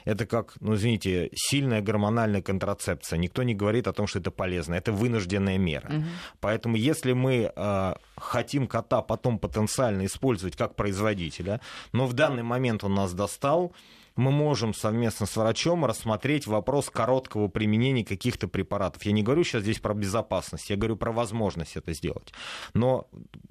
[0.05, 3.17] это как, ну, извините, сильная гормональная контрацепция.
[3.17, 4.75] Никто не говорит о том, что это полезно.
[4.75, 5.87] Это вынужденная мера.
[5.87, 6.03] Угу.
[6.39, 11.61] Поэтому если мы э, хотим кота потом потенциально использовать как производителя,
[11.93, 13.73] но в данный момент он нас достал,
[14.15, 19.03] мы можем совместно с врачом рассмотреть вопрос короткого применения каких-то препаратов.
[19.03, 22.33] Я не говорю сейчас здесь про безопасность, я говорю про возможность это сделать.
[22.73, 23.07] Но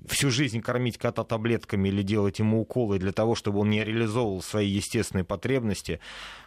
[0.07, 4.43] всю жизнь кормить кота таблетками или делать ему уколы для того, чтобы он не реализовывал
[4.43, 6.01] свои естественные потребности,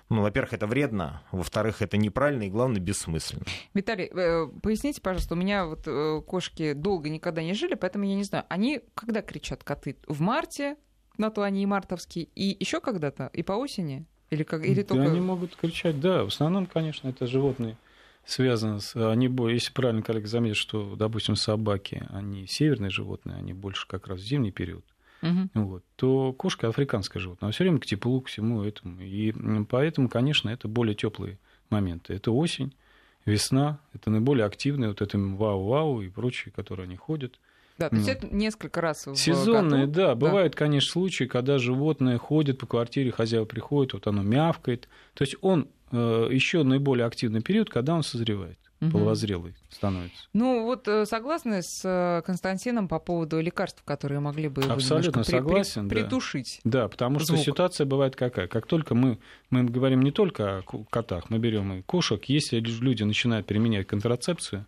[0.10, 3.43] ну, во-первых, это вредно, во-вторых, это неправильно и, главное, бессмысленно.
[3.73, 8.15] Виталий, э, поясните, пожалуйста, у меня вот э, кошки долго никогда не жили, поэтому я
[8.15, 9.97] не знаю, они когда кричат коты?
[10.08, 10.77] В марте,
[11.17, 14.06] на то они и мартовские, и еще когда-то, и по осени?
[14.30, 15.03] Или, как, или да, только...
[15.06, 16.23] они могут кричать, да.
[16.23, 17.77] В основном, конечно, это животные
[18.25, 18.95] связаны с...
[18.95, 24.19] Они, если правильно коллега заметил, что, допустим, собаки, они северные животные, они больше как раз
[24.19, 24.84] в зимний период,
[25.21, 25.49] угу.
[25.53, 29.01] вот, то кошка африканское животное, все время к теплу, к всему этому.
[29.01, 29.34] И
[29.69, 32.13] поэтому, конечно, это более теплые моменты.
[32.13, 32.73] Это осень,
[33.25, 37.39] весна, это наиболее активные, вот это вау-вау и прочие, которые они ходят.
[37.78, 39.94] Да, то есть это несколько раз в Сезонные, году.
[39.94, 40.16] да.
[40.16, 40.60] Бывают, да.
[40.60, 44.88] конечно, случаи, когда животное ходит по квартире, хозяева приходит, вот оно мявкает.
[45.13, 48.92] То есть он э, еще наиболее активный период, когда он созревает угу.
[48.92, 50.28] половозрелый становится.
[50.34, 55.32] Ну вот э, согласны с э, Константином по поводу лекарств, которые могли бы Абсолютно при,
[55.32, 56.62] согласен, при, притушить.
[56.63, 57.40] Да, потому звук.
[57.40, 58.48] что ситуация бывает какая.
[58.48, 63.04] Как только мы, мы говорим не только о котах, мы берем и кошек, если люди
[63.04, 64.66] начинают применять контрацепцию,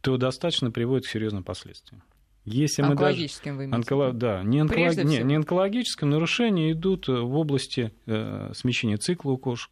[0.00, 2.02] то достаточно приводит к серьезным последствиям.
[2.48, 3.76] Если онкологическим мы даже...
[3.76, 4.12] Онколо...
[4.12, 4.96] Да, не, онколог...
[5.04, 9.70] не, не онкологическим, нарушения идут в области э, смещения цикла у кошек,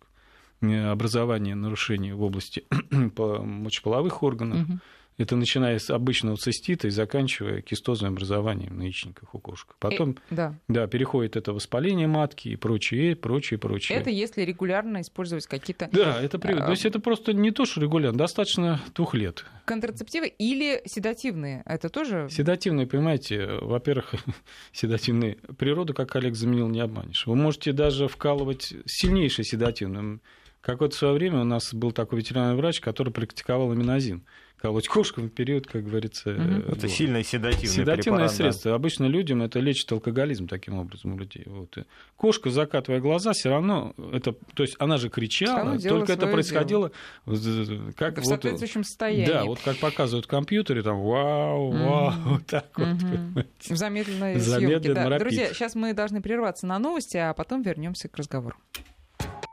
[0.60, 4.78] э, образования нарушений в области мочеполовых органов, угу.
[5.18, 9.74] Это начиная с обычного цистита и заканчивая кистозным образованием на яичниках у кошек.
[9.78, 10.54] Потом, и, да.
[10.68, 13.98] да, переходит это воспаление матки и прочее, прочее, прочее.
[13.98, 15.88] Это если регулярно использовать какие-то...
[15.90, 16.52] Да, это при...
[16.52, 16.66] а...
[16.66, 19.46] то есть это просто не то, что регулярно, достаточно двух лет.
[19.64, 22.28] Контрацептивы или седативные, это тоже...
[22.30, 24.14] Седативные, понимаете, во-первых,
[24.72, 27.26] седативные, природу, как Олег заменил, не обманешь.
[27.26, 30.20] Вы можете даже вкалывать сильнейший седативным.
[30.60, 34.22] Как-то в свое время у нас был такой ветеринарный врач, который практиковал аминозин
[34.66, 36.30] колоть кошкам в период, как говорится.
[36.30, 36.72] Угу.
[36.72, 38.70] Это сильное седативное Седативное препарат, средство.
[38.72, 38.74] Да.
[38.74, 41.44] Обычно людям это лечит алкоголизм таким образом у людей.
[41.46, 41.78] Вот.
[42.16, 46.90] Кошка, закатывая глаза, все равно это, то есть она же кричала, только это происходило
[47.26, 47.92] дело.
[47.96, 49.26] как в вот, соответствующем состоянии.
[49.26, 52.28] Да, вот как показывают в компьютере, там вау, вау, угу.
[52.30, 52.88] вот так вот.
[52.88, 53.74] Угу.
[53.74, 54.94] В замедленной съемке.
[54.94, 55.18] Да.
[55.18, 58.56] Друзья, сейчас мы должны прерваться на новости, а потом вернемся к разговору.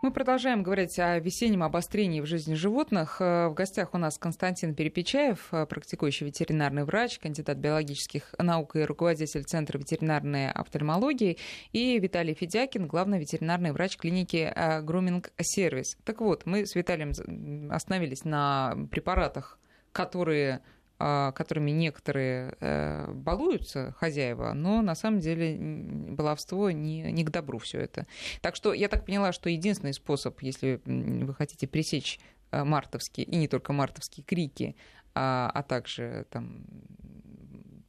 [0.04, 3.22] Мы продолжаем говорить о весеннем обострении в жизни животных.
[3.22, 8.82] Э, в гостях у нас Константин Перепечаев, э, практикующий ветеринарный врач, кандидат биологических наук и
[8.82, 11.38] руководитель Центра ветеринарной офтальмологии,
[11.72, 15.96] и Виталий Федякин, главный ветеринарный врач клиники Груминг Сервис.
[16.04, 19.58] Так вот, мы с Виталием остановились на препаратах,
[19.94, 20.60] которые
[20.98, 27.80] которыми некоторые э, балуются хозяева, но на самом деле баловство не, не к добру все
[27.80, 28.08] это.
[28.42, 32.20] Так что я так поняла, что единственный способ, если вы хотите пресечь
[32.52, 34.76] э, мартовские, и не только мартовские крики,
[35.16, 36.66] а, а также там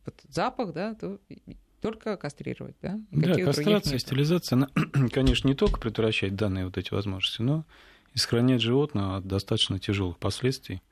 [0.05, 1.19] вот запах, да, то
[1.81, 2.99] только кастрировать, да?
[3.11, 4.69] да, кастрация, стерилизация, она,
[5.12, 7.64] конечно, не только предотвращает данные вот эти возможности, но
[8.14, 10.83] и сохраняет животное от достаточно тяжелых последствий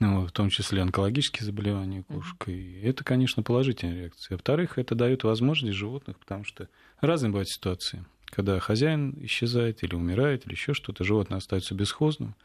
[0.00, 2.48] ну, в том числе онкологические заболевания кошек.
[2.48, 4.36] И это, конечно, положительная реакция.
[4.36, 6.68] Во-вторых, это дает возможность животных, потому что
[7.00, 8.04] разные бывают ситуации.
[8.26, 12.36] Когда хозяин исчезает или умирает, или еще что-то, животное остается бесхозным.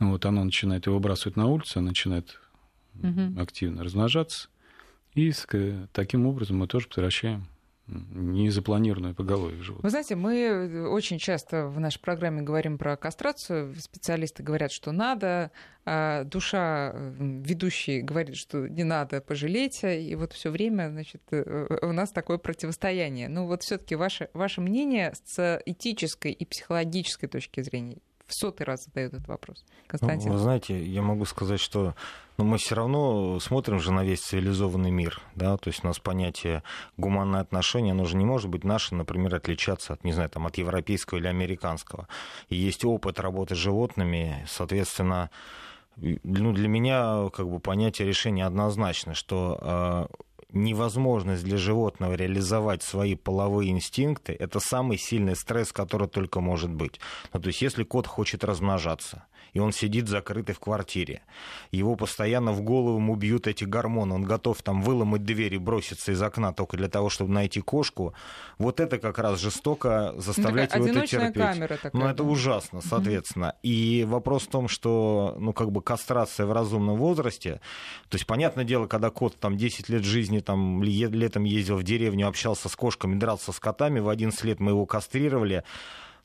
[0.00, 2.40] Ну, вот оно начинает его выбрасывать на улицу, оно начинает
[2.94, 3.40] угу.
[3.40, 4.48] активно размножаться.
[5.14, 5.32] И
[5.92, 7.46] таким образом мы тоже превращаем
[7.88, 9.84] незапланированное поголовье животных.
[9.84, 13.74] Вы знаете, мы очень часто в нашей программе говорим про кастрацию.
[13.78, 15.50] Специалисты говорят, что надо,
[15.84, 20.02] а душа ведущий говорит, что не надо, пожалейте.
[20.02, 23.28] И вот все время значит, э, у нас такое противостояние.
[23.28, 28.84] Ну вот все-таки ваше, ваше мнение с этической и психологической точки зрения в сотый раз
[28.84, 29.64] задают этот вопрос.
[29.86, 30.28] Константин.
[30.28, 31.94] Ну, вы знаете, я могу сказать, что
[32.36, 35.20] ну, мы все равно смотрим же на весь цивилизованный мир.
[35.34, 35.56] Да?
[35.56, 36.62] То есть у нас понятие
[36.98, 40.58] гуманное отношение, оно же не может быть наше, например, отличаться от, не знаю, там, от
[40.58, 42.06] европейского или американского.
[42.50, 45.30] И есть опыт работы с животными, соответственно,
[45.96, 50.08] ну, для меня как бы понятие решения однозначно, что а,
[50.52, 57.00] невозможность для животного реализовать свои половые инстинкты, это самый сильный стресс, который только может быть.
[57.32, 61.22] Ну, то есть, если кот хочет размножаться, и он сидит закрытый в квартире.
[61.70, 66.12] Его постоянно в голову ему бьют эти гормоны, он готов там выломать дверь и броситься
[66.12, 68.14] из окна только для того, чтобы найти кошку.
[68.58, 71.34] Вот это как раз жестоко заставлять ну, его это терпеть.
[71.34, 72.28] Камера такая, ну, это да.
[72.28, 73.54] ужасно, соответственно.
[73.56, 73.68] Mm-hmm.
[73.68, 77.60] И вопрос в том, что, ну, как бы кастрация в разумном возрасте,
[78.08, 82.28] то есть, понятное дело, когда кот там 10 лет жизни, там, летом ездил в деревню,
[82.28, 85.64] общался с кошками, дрался с котами, в 11 лет мы его кастрировали,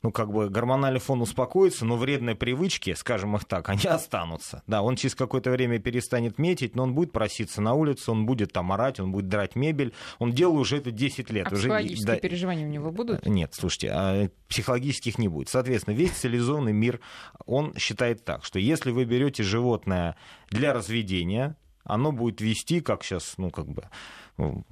[0.04, 4.62] ну, как бы гормональный фон успокоится, но вредные привычки, скажем их так, они останутся.
[4.66, 8.52] Да, он через какое-то время перестанет метить, но он будет проситься на улицу, он будет
[8.52, 9.94] там орать, он будет драть мебель.
[10.18, 11.46] Он делал уже это 10 лет.
[11.46, 11.62] А уже...
[11.62, 12.16] психологические да...
[12.16, 13.24] переживания у него будут?
[13.24, 15.48] Нет, слушайте, а психологических не будет.
[15.48, 17.00] Соответственно, весь цивилизованный мир,
[17.46, 20.16] он считает так, что если вы берете животное
[20.50, 23.88] для разведения, оно будет вести, как сейчас, ну, как бы,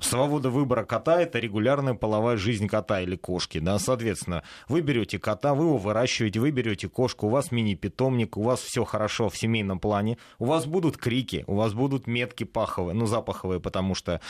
[0.01, 3.61] Свобода выбора кота– это регулярная половая жизнь кота или кошки.
[3.61, 3.79] Да?
[3.79, 8.61] Соответственно, вы берете кота, вы его выращиваете, вы берете кошку, у вас мини-питомник, у вас
[8.61, 13.07] все хорошо в семейном плане, у вас будут крики, у вас будут метки паховые, ну,
[13.07, 14.21] запаховые, потому что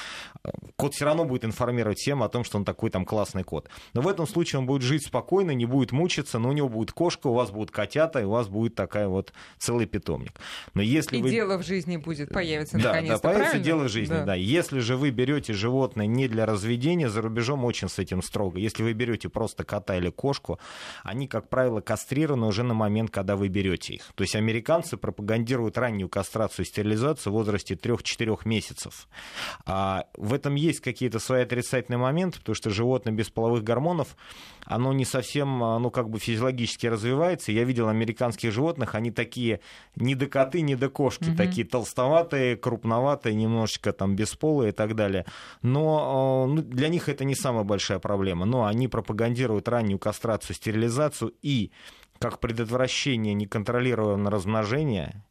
[0.44, 3.70] э, кот все равно будет информировать всем о том, что он такой там классный кот.
[3.94, 6.92] Но в этом случае он будет жить спокойно, не будет мучиться, но у него будет
[6.92, 10.38] кошка, у вас будут котята, и у вас будет такая вот целый питомник.
[10.74, 11.30] Но если и вы...
[11.30, 13.64] дело в жизни будет, появится да, наконец-то, Да, появится правильно?
[13.64, 14.24] дело в жизни, да.
[14.26, 14.34] да.
[14.34, 15.21] Если же вы берете
[15.52, 18.58] животное не для разведения, за рубежом очень с этим строго.
[18.58, 20.58] Если вы берете просто кота или кошку,
[21.02, 24.12] они, как правило, кастрированы уже на момент, когда вы берете их.
[24.14, 29.08] То есть американцы пропагандируют раннюю кастрацию и стерилизацию в возрасте 3-4 месяцев.
[29.66, 34.16] А в этом есть какие-то свои отрицательные моменты, потому что животное без половых гормонов,
[34.64, 37.52] оно не совсем, ну, как бы физиологически развивается.
[37.52, 39.60] Я видел американских животных, они такие
[39.96, 41.36] не до коты, не до кошки, угу.
[41.36, 45.11] такие толстоватые, крупноватые, немножечко там бесполые и так далее
[45.62, 48.46] но э, ну, для них это не самая большая проблема.
[48.46, 51.70] Но они пропагандируют раннюю кастрацию, стерилизацию и
[52.18, 55.24] как предотвращение неконтролируемого размножения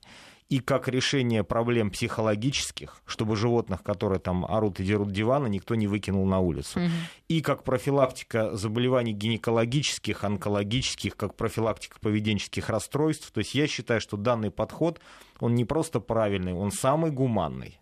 [0.52, 5.88] и как решение проблем психологических, чтобы животных, которые там орут и дерут диваны, никто не
[5.88, 6.80] выкинул на улицу.
[6.82, 6.89] Угу.
[7.30, 13.32] И как профилактика заболеваний гинекологических, онкологических, как профилактика поведенческих расстройств.
[13.32, 15.00] То есть я считаю, что данный подход,
[15.39, 17.80] он не просто правильный, он самый гуманный.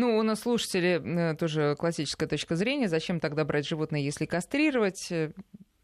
[0.00, 2.88] Ну, у нас слушатели э, тоже классическая точка зрения.
[2.88, 5.12] Зачем тогда брать животное, если кастрировать?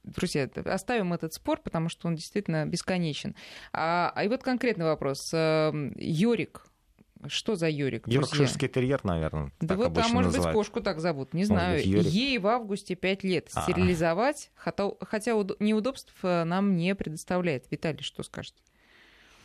[0.05, 3.35] друзья, оставим этот спор, потому что он действительно бесконечен.
[3.72, 5.31] А, а и вот конкретный вопрос.
[5.35, 6.64] Эм, Йорик,
[7.26, 8.07] что за Йорик?
[8.07, 9.50] Йоркширский терьер, наверное.
[9.61, 10.44] Да вот, а может называют.
[10.44, 11.85] быть, кошку так зовут, не знаю.
[11.85, 13.50] Ей в августе 5 лет.
[13.55, 13.62] А.
[13.62, 17.66] Стерилизовать, хотя, хотя неудобств э, нам не предоставляет.
[17.70, 18.62] Виталий, что скажете?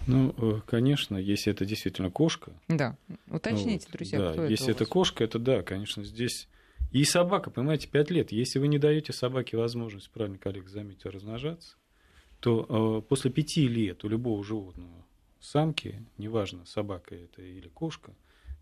[0.08, 2.52] Ну, э, конечно, если это действительно кошка.
[2.68, 2.98] Да,
[3.30, 6.48] уточните, ну, друзья, да, кто если это кошка, это да, конечно, здесь
[6.92, 8.32] и собака, понимаете, 5 лет.
[8.32, 11.76] Если вы не даете собаке возможность, правильно коллега заметил, размножаться,
[12.40, 15.06] то э, после 5 лет у любого животного,
[15.40, 18.14] самки, неважно, собака это или кошка,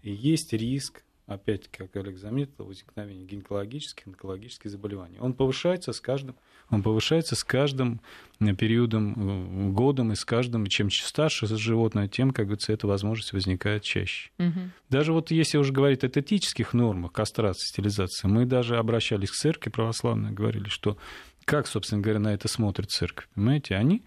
[0.04, 5.18] есть риск опять, как Олег заметил, возникновение гинекологических, онкологических заболеваний.
[5.20, 6.36] Он повышается с каждым,
[6.70, 8.02] он повышается с каждым
[8.40, 13.34] э, периодом, э, годом и с каждым, чем старше животное, тем, как говорится, эта возможность
[13.34, 14.32] возникает чаще.
[14.40, 14.60] Угу.
[14.90, 19.70] Даже вот если уже говорить о этических нормах кастрации, стилизации, мы даже обращались к церкви
[19.70, 20.98] православной, говорили, что
[21.46, 24.04] как, собственно говоря, на это смотрит церковь, понимаете, они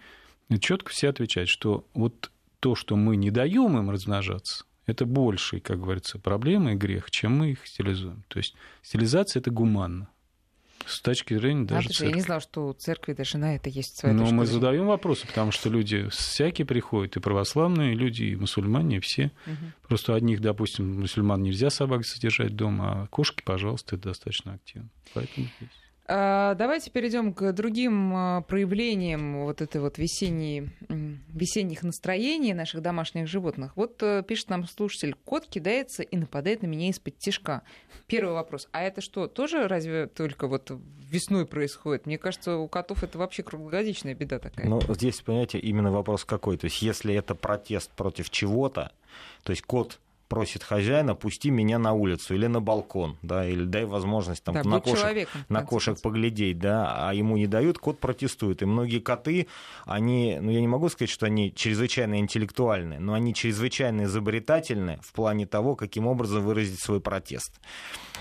[0.59, 5.79] четко все отвечают, что вот то, что мы не даем им размножаться, это больший, как
[5.79, 8.23] говорится, проблема и грех, чем мы их стилизуем.
[8.27, 10.09] То есть стилизация это гуманно.
[10.85, 12.09] С точки зрения даже а, церкви.
[12.09, 15.25] Я не знала, что у церкви даже на это есть своя Но мы задаем вопросы,
[15.25, 19.31] потому что люди всякие приходят, и православные люди, и мусульмане, и все.
[19.47, 19.87] Угу.
[19.87, 24.89] Просто одних, допустим, мусульман нельзя собак содержать дома, а кошки, пожалуйста, это достаточно активно.
[25.13, 25.82] Поэтому здесь.
[26.05, 33.27] А, давайте перейдем к другим а, проявлениям вот этой вот весенней, весенних настроений наших домашних
[33.27, 33.71] животных.
[33.77, 37.61] Вот э, пишет нам слушатель, кот кидается и нападает на меня из-под тишка.
[38.07, 40.71] Первый вопрос, а это что, тоже разве только вот
[41.09, 42.05] весной происходит?
[42.05, 44.67] Мне кажется, у котов это вообще круглогодичная беда такая.
[44.67, 46.57] Ну, здесь, понимаете, именно вопрос какой.
[46.57, 48.91] То есть, если это протест против чего-то,
[49.43, 49.99] то есть кот
[50.33, 54.63] просит хозяина, пусти меня на улицу или на балкон, да, или дай возможность там, да,
[54.63, 58.63] на, кошек, на кошек поглядеть, да, а ему не дают, кот протестует.
[58.63, 59.45] И многие коты,
[59.85, 65.13] они, ну я не могу сказать, что они чрезвычайно интеллектуальны, но они чрезвычайно изобретательны в
[65.13, 67.61] плане того, каким образом выразить свой протест.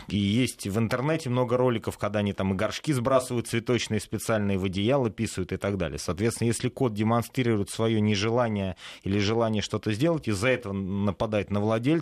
[0.08, 4.64] И есть в интернете много роликов, когда они там и горшки сбрасывают цветочные специальные в
[4.64, 5.98] одеяло, писают и так далее.
[5.98, 12.01] Соответственно, если кот демонстрирует свое нежелание или желание что-то сделать, из-за этого нападает на владельца,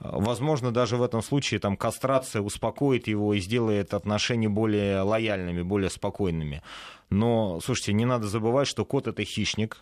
[0.00, 5.90] возможно, даже в этом случае там кастрация успокоит его и сделает отношения более лояльными, более
[5.90, 6.62] спокойными.
[7.10, 9.78] Но, слушайте, не надо забывать, что кот это хищник,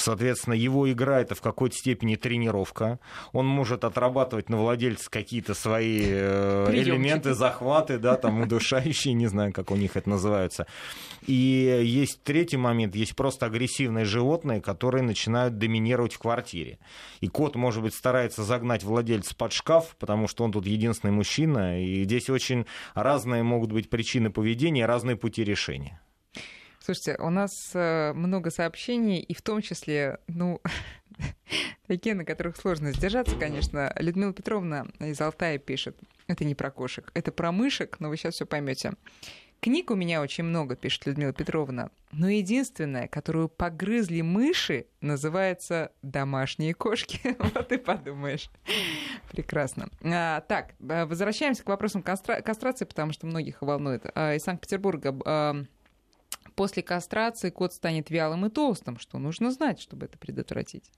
[0.00, 2.98] Соответственно, его игра это в какой-то степени тренировка.
[3.32, 9.52] Он может отрабатывать на владельца какие-то свои э, элементы, захваты, да, там удушающие, не знаю,
[9.52, 10.66] как у них это называется.
[11.26, 11.34] И
[11.84, 16.78] есть третий момент, есть просто агрессивные животные, которые начинают доминировать в квартире.
[17.20, 21.82] И кот, может быть, старается загнать владельца под шкаф, потому что он тут единственный мужчина,
[21.82, 26.00] и здесь очень разные могут быть причины поведения, разные пути решения.
[26.82, 30.60] Слушайте, у нас э, много сообщений, и в том числе, ну,
[31.86, 33.92] такие, на которых сложно сдержаться, конечно.
[33.96, 35.98] Людмила Петровна из Алтая пишет.
[36.26, 38.94] Это не про кошек, это про мышек, но вы сейчас все поймете.
[39.60, 41.90] Книг у меня очень много, пишет Людмила Петровна.
[42.12, 47.36] Но единственная, которую погрызли мыши, называется «Домашние кошки».
[47.54, 48.50] вот и подумаешь.
[49.30, 49.90] Прекрасно.
[50.02, 54.06] А, так, э, возвращаемся к вопросам кастра- кастрации, потому что многих волнует.
[54.14, 55.64] А, из Санкт-Петербурга а,
[56.60, 58.98] после кастрации кот станет вялым и толстым.
[58.98, 60.90] Что нужно знать, чтобы это предотвратить?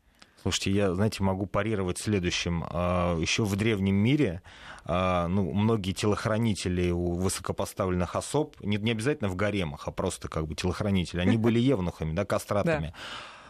[0.43, 2.65] Слушайте, я, знаете, могу парировать следующим.
[2.69, 4.43] А, Еще в древнем мире
[4.85, 10.49] а, ну, многие телохранители у высокопоставленных особ, не, не обязательно в гаремах, а просто как
[10.49, 12.93] бы телохранители, они были евнухами, да, кастратами.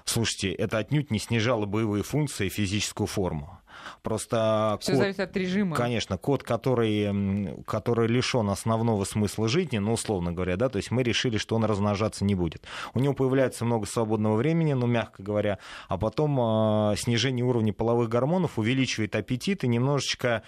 [0.04, 3.58] Слушайте, это отнюдь не снижало боевые функции и физическую форму.
[4.02, 5.76] Просто Все код, зависит от режима.
[5.76, 11.02] Конечно, код, который, который лишен основного смысла жизни, ну, условно говоря, да, то есть мы
[11.02, 12.64] решили, что он размножаться не будет.
[12.94, 18.08] У него появляется много свободного времени, ну, мягко говоря, а потом э, снижение уровня половых
[18.08, 20.42] гормонов увеличивает аппетит и немножечко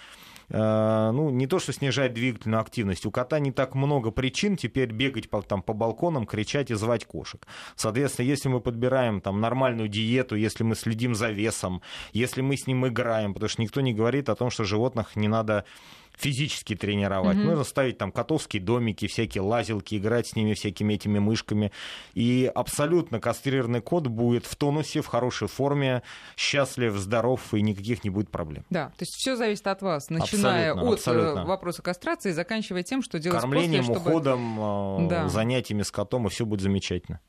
[0.49, 3.05] ну, не то, что снижает двигательную активность.
[3.05, 7.05] У кота не так много причин теперь бегать по, там, по балконам, кричать и звать
[7.05, 7.45] кошек.
[7.75, 11.81] Соответственно, если мы подбираем там, нормальную диету, если мы следим за весом,
[12.13, 15.27] если мы с ним играем, потому что никто не говорит о том, что животных не
[15.27, 15.65] надо
[16.17, 17.37] физически тренировать.
[17.37, 17.43] Mm-hmm.
[17.43, 21.71] Нужно ставить там котовские домики, всякие лазилки, играть с ними всякими этими мышками.
[22.13, 26.03] И абсолютно кастрированный кот будет в тонусе, в хорошей форме,
[26.35, 28.65] счастлив, здоров и никаких не будет проблем.
[28.69, 31.45] Да, то есть все зависит от вас, начиная абсолютно, от э, абсолютно.
[31.45, 34.09] вопроса кастрации, заканчивая тем, что делать Кормлением, после, чтобы...
[34.09, 35.29] уходом, э, да.
[35.29, 37.19] занятиями с котом, и все будет замечательно.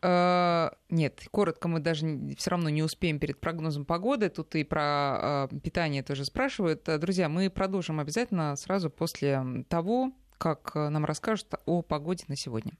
[0.00, 4.28] Uh, нет, коротко мы даже все равно не успеем перед прогнозом погоды.
[4.28, 6.84] Тут и про uh, питание тоже спрашивают.
[6.84, 12.72] Друзья, мы продолжим обязательно сразу после того, как нам расскажут о погоде на сегодня.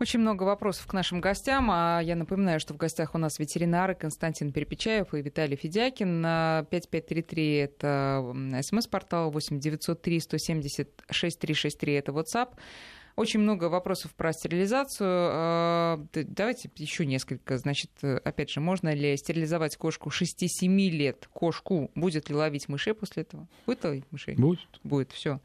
[0.00, 1.68] Очень много вопросов к нашим гостям.
[1.70, 6.22] А я напоминаю, что в гостях у нас ветеринары Константин Перепечаев и Виталий Федякин.
[6.22, 12.54] 5533— это смс-портал, 8 903 170 6363— это WhatsApp.
[13.16, 15.08] Очень много вопросов про стерилизацию.
[15.08, 17.58] А, давайте еще несколько.
[17.58, 21.28] Значит, опять же, можно ли стерилизовать кошку 6-7 лет?
[21.32, 23.48] Кошку будет ли ловить мышей после этого?
[23.66, 24.34] Будет ловить мышей?
[24.36, 24.80] Будет.
[24.82, 25.40] Будет, все.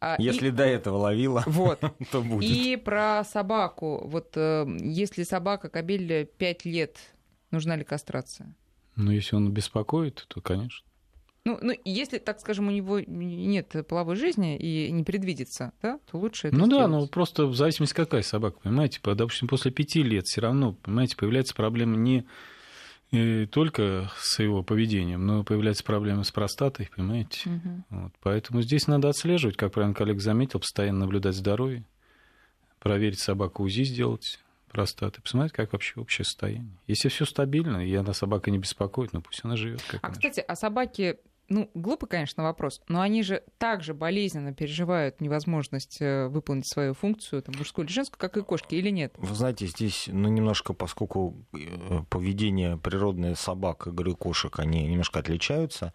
[0.00, 0.52] А, если и...
[0.52, 1.80] до этого ловила, вот.
[2.10, 2.50] то будет.
[2.50, 4.06] И про собаку.
[4.06, 6.98] Вот э, если собака кобель 5 лет,
[7.50, 8.54] нужна ли кастрация?
[8.96, 10.86] Ну, если он беспокоит, то, конечно.
[11.46, 16.18] Ну, ну, если, так скажем, у него нет половой жизни и не предвидится, да, то
[16.18, 16.82] лучше это Ну сделать.
[16.82, 21.16] да, ну просто в зависимости какая собака, понимаете, допустим, после пяти лет все равно, понимаете,
[21.16, 22.26] появляется проблема не
[23.12, 27.48] и только с его поведением, но появляются проблемы с простатой, понимаете?
[27.48, 27.84] Угу.
[27.90, 31.84] Вот, поэтому здесь надо отслеживать, как правильно коллега заметил, постоянно наблюдать здоровье,
[32.80, 36.76] проверить собаку УЗИ сделать простаты, посмотреть, как вообще общее состояние.
[36.88, 39.80] Если все стабильно, и она собака не беспокоит, ну пусть она живет.
[40.02, 41.18] А, кстати, а собаки
[41.48, 47.42] ну, глупый, конечно, вопрос, но они же также болезненно переживают невозможность э, выполнить свою функцию,
[47.42, 49.14] там, мужскую или женскую, как и кошки, или нет?
[49.18, 55.92] Вы знаете, здесь, ну, немножко, поскольку э, поведение природное собак, и кошек, они немножко отличаются,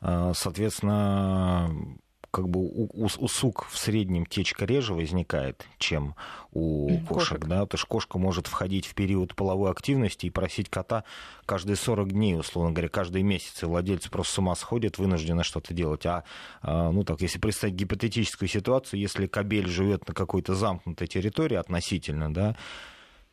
[0.00, 1.98] э, соответственно,
[2.32, 6.16] как бы у, у, у сук в среднем течка реже возникает, чем
[6.52, 10.70] у кошек, кошек, да, потому что кошка может входить в период половой активности и просить
[10.70, 11.04] кота
[11.44, 15.74] каждые 40 дней, условно говоря, каждый месяц, и владельцы просто с ума сходят, вынуждены что-то
[15.74, 16.06] делать.
[16.06, 16.24] А,
[16.62, 22.32] а, ну так, если представить гипотетическую ситуацию, если кобель живет на какой-то замкнутой территории относительно,
[22.32, 22.56] да,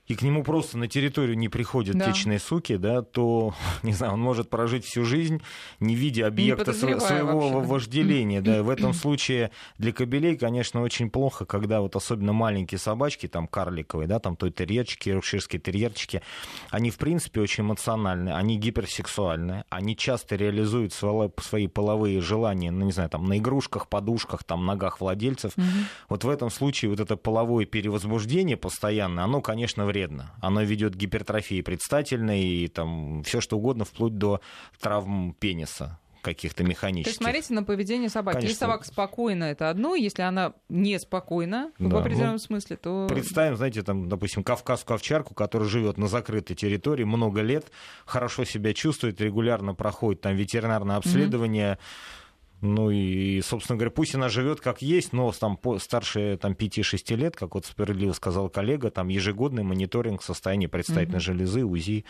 [0.10, 2.12] и к нему просто на территорию не приходят да.
[2.12, 3.54] течные суки, да, то,
[3.84, 5.40] не знаю, он может прожить всю жизнь,
[5.80, 7.70] не видя объекта не своего вообще.
[7.70, 8.42] вожделения.
[8.42, 8.64] Да.
[8.64, 14.08] В этом случае для кобелей, конечно, очень плохо, когда вот особенно маленькие собачки, там карликовые,
[14.08, 16.24] да, там той терьерчики, рукширские терьерчики,
[16.72, 22.92] они, в принципе, очень эмоциональные, они гиперсексуальные, они часто реализуют свои половые желания, ну, не
[22.92, 25.56] знаю, там, на игрушках, подушках, там, ногах владельцев.
[25.56, 25.66] Угу.
[26.10, 30.32] Вот в этом случае вот это половое перевозбуждение постоянное, оно, конечно, вредно вредно.
[30.42, 34.42] Оно ведет к гипертрофии предстательной и там все что угодно, вплоть до
[34.80, 37.06] травм пениса каких-то механических.
[37.06, 38.36] То есть смотрите на поведение собаки.
[38.36, 38.50] Конечно.
[38.50, 41.88] Если собака спокойна, это одно, если она неспокойна да.
[41.88, 43.08] в определенном ну, смысле, то...
[43.10, 47.72] Представим, знаете, там, допустим, кавказскую овчарку, которая живет на закрытой территории много лет,
[48.06, 52.20] хорошо себя чувствует, регулярно проходит там ветеринарное обследование, mm-hmm
[52.62, 57.36] ну и, собственно говоря, пусть она живет как есть, но там старше там, 5-6 лет,
[57.36, 61.24] как вот справедливо сказал коллега, там ежегодный мониторинг состояния предстательной угу.
[61.24, 62.06] железы, УЗИ,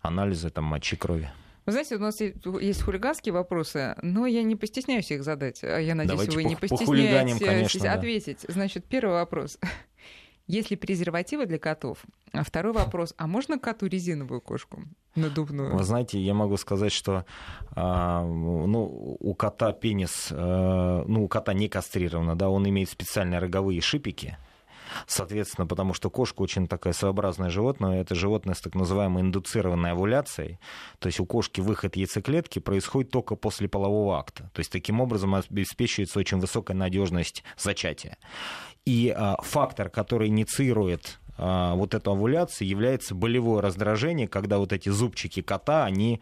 [0.00, 1.30] анализы там, мочи крови.
[1.66, 5.64] Вы знаете, у нас есть хулиганские вопросы, но я не постесняюсь их задать.
[5.64, 8.44] А я надеюсь, Давайте вы не постесняетесь конечно, ответить.
[8.46, 8.52] Да.
[8.52, 9.58] Значит, первый вопрос.
[10.46, 12.04] Есть ли презервативы для котов?
[12.32, 14.82] А второй вопрос, а можно коту резиновую кошку
[15.14, 15.74] надувную?
[15.74, 17.24] Вы знаете, я могу сказать, что
[17.70, 23.40] а, ну, у кота пенис, а, ну, у кота не кастрировано, да, он имеет специальные
[23.40, 24.36] роговые шипики,
[25.06, 28.00] Соответственно, потому что кошка очень такая своеобразное животное.
[28.00, 30.58] Это животное с так называемой индуцированной овуляцией.
[30.98, 34.50] То есть у кошки выход яйцеклетки происходит только после полового акта.
[34.52, 38.18] То есть таким образом обеспечивается очень высокая надежность зачатия.
[38.84, 44.88] И а, фактор, который инициирует а, вот эту овуляцию, является болевое раздражение, когда вот эти
[44.88, 46.20] зубчики кота, они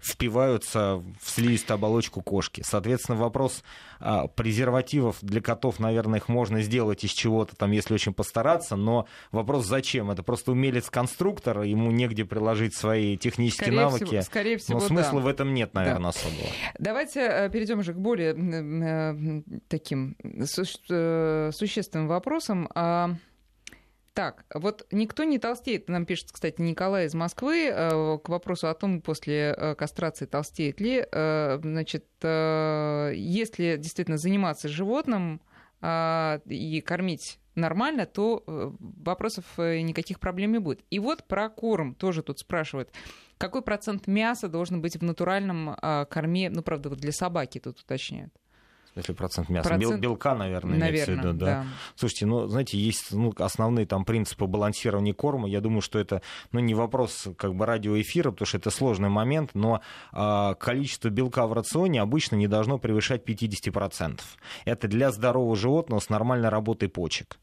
[0.00, 2.62] впиваются в слизистую оболочку кошки.
[2.64, 3.62] Соответственно, вопрос
[4.00, 9.06] а, презервативов для котов, наверное, их можно сделать из чего-то там, если очень постараться, но
[9.30, 10.10] вопрос зачем?
[10.10, 14.04] Это просто умелец-конструктор, ему негде приложить свои технические скорее навыки.
[14.04, 15.26] Всего, скорее всего, но смысла да.
[15.26, 16.08] в этом нет, наверное, да.
[16.08, 16.48] особого.
[16.78, 22.68] Давайте э, перейдем уже к более э, таким э, существенным вопросам.
[22.74, 23.14] А,
[24.14, 28.74] так, вот никто не толстеет, нам пишет, кстати, Николай из Москвы, э, к вопросу о
[28.74, 31.06] том, после э, кастрации толстеет ли.
[31.10, 35.40] Э, значит, если действительно заниматься животным
[35.82, 38.44] и кормить нормально, то
[38.78, 40.84] вопросов никаких проблем не будет.
[40.90, 42.92] И вот про корм тоже тут спрашивают.
[43.38, 45.74] Какой процент мяса должен быть в натуральном
[46.08, 48.32] корме, ну, правда, вот для собаки тут уточняют?
[48.94, 49.70] Если процент мяса.
[49.70, 50.00] Процент...
[50.00, 51.46] Белка, наверное, наверное имеется в виду, да.
[51.46, 51.66] да.
[51.96, 55.48] Слушайте, ну, знаете, есть ну, основные там принципы балансирования корма.
[55.48, 56.20] Я думаю, что это
[56.52, 59.80] ну, не вопрос как бы радиоэфира, потому что это сложный момент, но
[60.12, 64.20] а, количество белка в рационе обычно не должно превышать 50%.
[64.66, 67.38] Это для здорового животного с нормальной работой почек.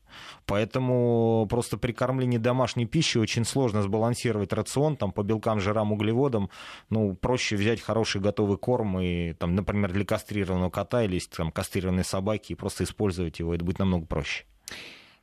[0.45, 6.49] Поэтому просто при кормлении домашней пищи очень сложно сбалансировать рацион там, по белкам, жирам, углеводам.
[6.89, 12.03] Ну, проще взять хороший готовый корм и, там, например, для кастрированного кота или там, кастрированной
[12.03, 13.55] собаки и просто использовать его.
[13.55, 14.43] Это будет намного проще.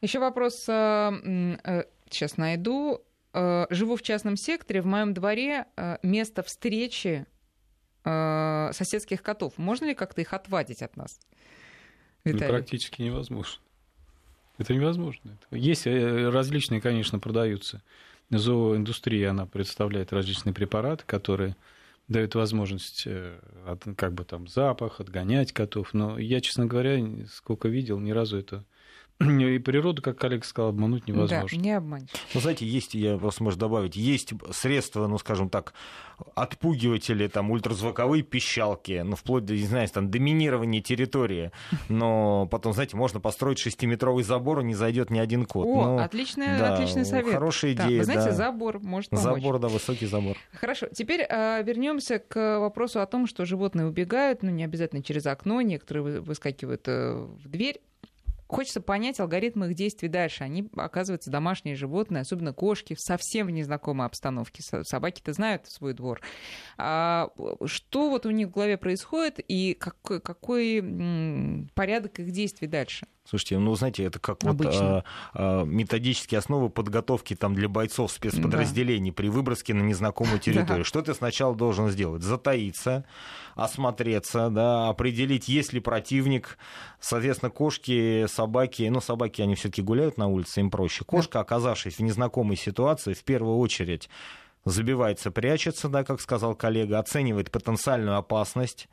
[0.01, 3.03] Еще вопрос, э, э, сейчас найду.
[3.35, 5.67] Э, живу в частном секторе, в моем дворе
[6.03, 7.27] место встречи
[8.03, 9.59] соседских котов.
[9.59, 11.19] Можно ли как-то их отвадить от нас?
[12.25, 13.61] Ну, практически невозможно.
[14.59, 15.37] Это невозможно.
[15.51, 17.83] Есть различные, конечно, продаются.
[18.31, 21.57] Зооиндустрия, она представляет различные препараты, которые
[22.09, 23.39] дают возможность э,
[23.97, 25.93] как бы там запах, отгонять котов.
[25.95, 26.99] Но я, честно говоря,
[27.29, 28.65] сколько видел, ни разу это
[29.19, 31.49] и природу, как коллега сказал, обмануть невозможно.
[31.51, 32.11] Да, не обманешь.
[32.35, 35.73] Ну, знаете, есть, я просто может добавить, есть средства, ну, скажем так,
[36.35, 41.51] отпугиватели, там, ультразвуковые пищалки, ну, вплоть до, не знаю, там, доминирования территории.
[41.89, 45.67] Но потом, знаете, можно построить шестиметровый забор, и не зайдет ни один кот.
[45.67, 47.33] О, ну, отличный, да, отличный совет.
[47.33, 47.97] Хорошая идея, да.
[47.97, 48.33] Вы знаете, да.
[48.33, 49.25] забор может помочь.
[49.25, 50.37] Забор, да, высокий забор.
[50.53, 55.27] Хорошо, теперь э, вернемся к вопросу о том, что животные убегают, ну, не обязательно через
[55.27, 57.81] окно, некоторые выскакивают э, в дверь
[58.47, 60.45] хочется понять алгоритмы их действий дальше.
[60.45, 64.63] Они, оказывается, домашние животные, особенно кошки, совсем в незнакомой обстановке.
[64.63, 66.21] Собаки-то знают свой двор.
[66.79, 67.31] А
[67.65, 70.83] что вот у них в голове происходит и какой, какой
[71.75, 73.07] порядок их действий дальше?
[73.29, 79.11] Слушайте, ну, знаете, это как вот а, а, методические основы подготовки там, для бойцов спецподразделений
[79.11, 79.15] да.
[79.17, 80.85] при выброске на незнакомую территорию.
[80.85, 80.89] Да.
[80.89, 82.23] Что ты сначала должен сделать?
[82.23, 83.05] Затаиться,
[83.57, 86.57] осмотреться, да, определить, есть ли противник.
[87.01, 91.05] Соответственно, кошки, собаки, ну, собаки, они все таки гуляют на улице, им проще.
[91.05, 94.09] Кошка, оказавшись в незнакомой ситуации, в первую очередь
[94.65, 98.89] забивается, прячется, да, как сказал коллега, оценивает потенциальную опасность,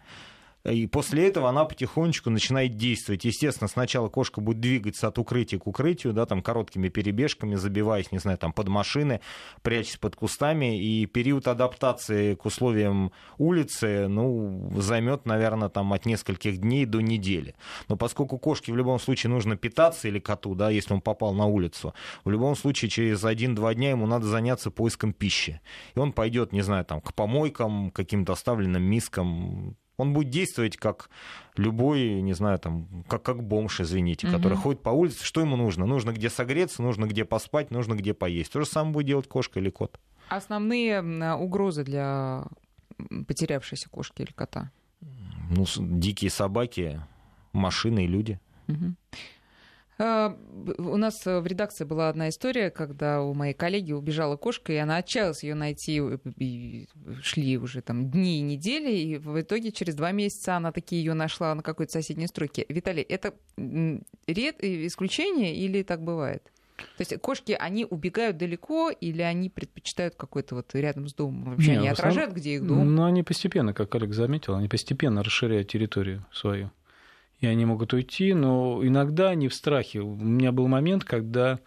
[0.65, 3.25] и после этого она потихонечку начинает действовать.
[3.25, 8.19] Естественно, сначала кошка будет двигаться от укрытия к укрытию, да, там короткими перебежками, забиваясь, не
[8.19, 9.19] знаю, там под машины,
[9.61, 10.81] прячась под кустами.
[10.81, 17.55] И период адаптации к условиям улицы, ну, займет, наверное, там от нескольких дней до недели.
[17.89, 21.45] Но поскольку кошке в любом случае нужно питаться или коту, да, если он попал на
[21.45, 21.93] улицу,
[22.23, 25.59] в любом случае через один-два дня ему надо заняться поиском пищи.
[25.93, 31.09] И он пойдет, не знаю, там, к помойкам, каким-то оставленным мискам, он будет действовать как
[31.55, 34.35] любой, не знаю, там, как, как бомж, извините, угу.
[34.35, 35.23] который ходит по улице.
[35.23, 35.85] Что ему нужно?
[35.85, 38.51] Нужно где согреться, нужно где поспать, нужно где поесть.
[38.51, 39.99] То же самое будет делать кошка или кот.
[40.29, 41.01] Основные
[41.35, 42.45] угрозы для
[43.27, 44.71] потерявшейся кошки или кота?
[45.49, 47.01] Ну, дикие собаки,
[47.51, 48.39] машины и люди.
[48.67, 48.95] Угу.
[49.99, 50.37] А,
[50.77, 54.97] у нас в редакции была одна история, когда у моей коллеги убежала кошка, и она
[54.97, 56.01] отчаялась ее найти,
[56.37, 56.87] и
[57.21, 61.13] шли уже там дни и недели, и в итоге через два месяца она таки ее
[61.13, 62.65] нашла на какой-то соседней стройке.
[62.69, 63.33] Виталий, это
[64.27, 66.43] ред исключение или так бывает?
[66.97, 71.51] То есть кошки, они убегают далеко или они предпочитают какой-то вот рядом с домом?
[71.51, 72.95] Вообще Не, они отражают, где их дом?
[72.95, 76.71] Ну, они постепенно, как Олег заметил, они постепенно расширяют территорию свою
[77.43, 79.99] и они могут уйти, но иногда они в страхе.
[79.99, 81.59] У меня был момент, когда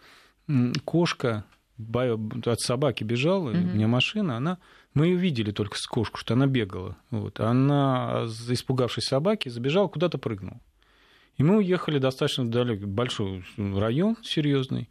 [0.83, 1.45] кошка
[1.77, 3.71] от собаки бежала, mm-hmm.
[3.71, 4.57] у меня машина, она
[4.95, 6.97] мы ее видели только с кошку, что она бегала.
[7.11, 7.39] Вот.
[7.39, 10.59] Она, испугавшись собаки, забежала, куда-то прыгнула.
[11.37, 14.89] И мы уехали достаточно далеко, большой район серьезный.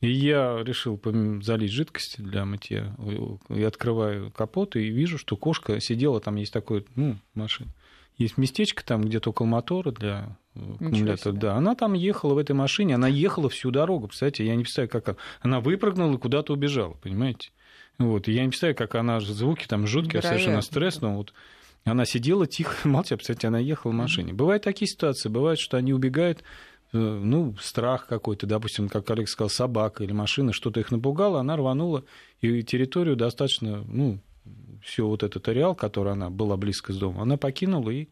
[0.00, 1.00] И я решил
[1.42, 2.96] залить жидкости для мытья.
[3.48, 7.70] И открываю капот, и вижу, что кошка сидела, там есть такой, ну, машина.
[8.16, 11.32] Есть местечко там где-то около мотора для аккумулятора.
[11.34, 14.06] Да, она там ехала в этой машине, она ехала всю дорогу.
[14.06, 15.18] Представляете, я не представляю, как она...
[15.40, 17.50] Она выпрыгнула и куда-то убежала, понимаете?
[17.98, 20.30] Вот, и я не представляю, как она звуки там жуткие, Вероятно.
[20.30, 21.32] совершенно стресс, но вот
[21.84, 24.32] она сидела тихо, молча, кстати, она ехала в машине.
[24.32, 26.42] Бывают такие ситуации, бывает, что они убегают,
[26.92, 31.56] э, ну, страх какой-то, допустим, как Олег сказал, собака или машина, что-то их напугало, она
[31.56, 32.04] рванула,
[32.40, 34.20] и территорию достаточно, ну,
[34.84, 38.08] все вот этот ареал, который она была близко с домом, она покинула и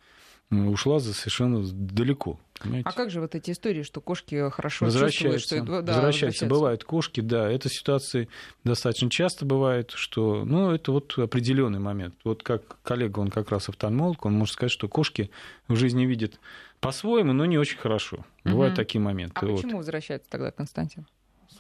[0.50, 2.38] ушла за совершенно далеко.
[2.60, 2.88] Понимаете?
[2.88, 5.64] А как же вот эти истории, что кошки хорошо возвращаются, чувствуют?
[5.64, 6.46] Что, да, возвращаются.
[6.46, 7.50] Бывают кошки, да.
[7.50, 8.28] Это ситуации
[8.62, 12.14] достаточно часто бывает, что, ну, это вот определенный момент.
[12.24, 15.30] Вот как коллега, он как раз офтальмолог, он может сказать, что кошки
[15.68, 16.38] в жизни видят
[16.80, 18.24] по-своему, но не очень хорошо.
[18.44, 18.82] Бывают угу.
[18.82, 19.34] такие моменты.
[19.36, 19.56] А вот.
[19.56, 21.06] почему возвращаются тогда, Константин?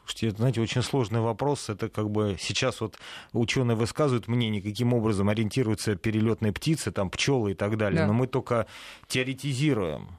[0.04, 1.68] Слушайте, это, знаете, очень сложный вопрос.
[1.68, 2.98] Это как бы сейчас вот
[3.32, 8.00] ученые высказывают мнение, каким образом ориентируются перелетные птицы, там пчелы и так далее.
[8.00, 8.06] Да.
[8.08, 8.66] Но мы только
[9.08, 10.18] теоретизируем.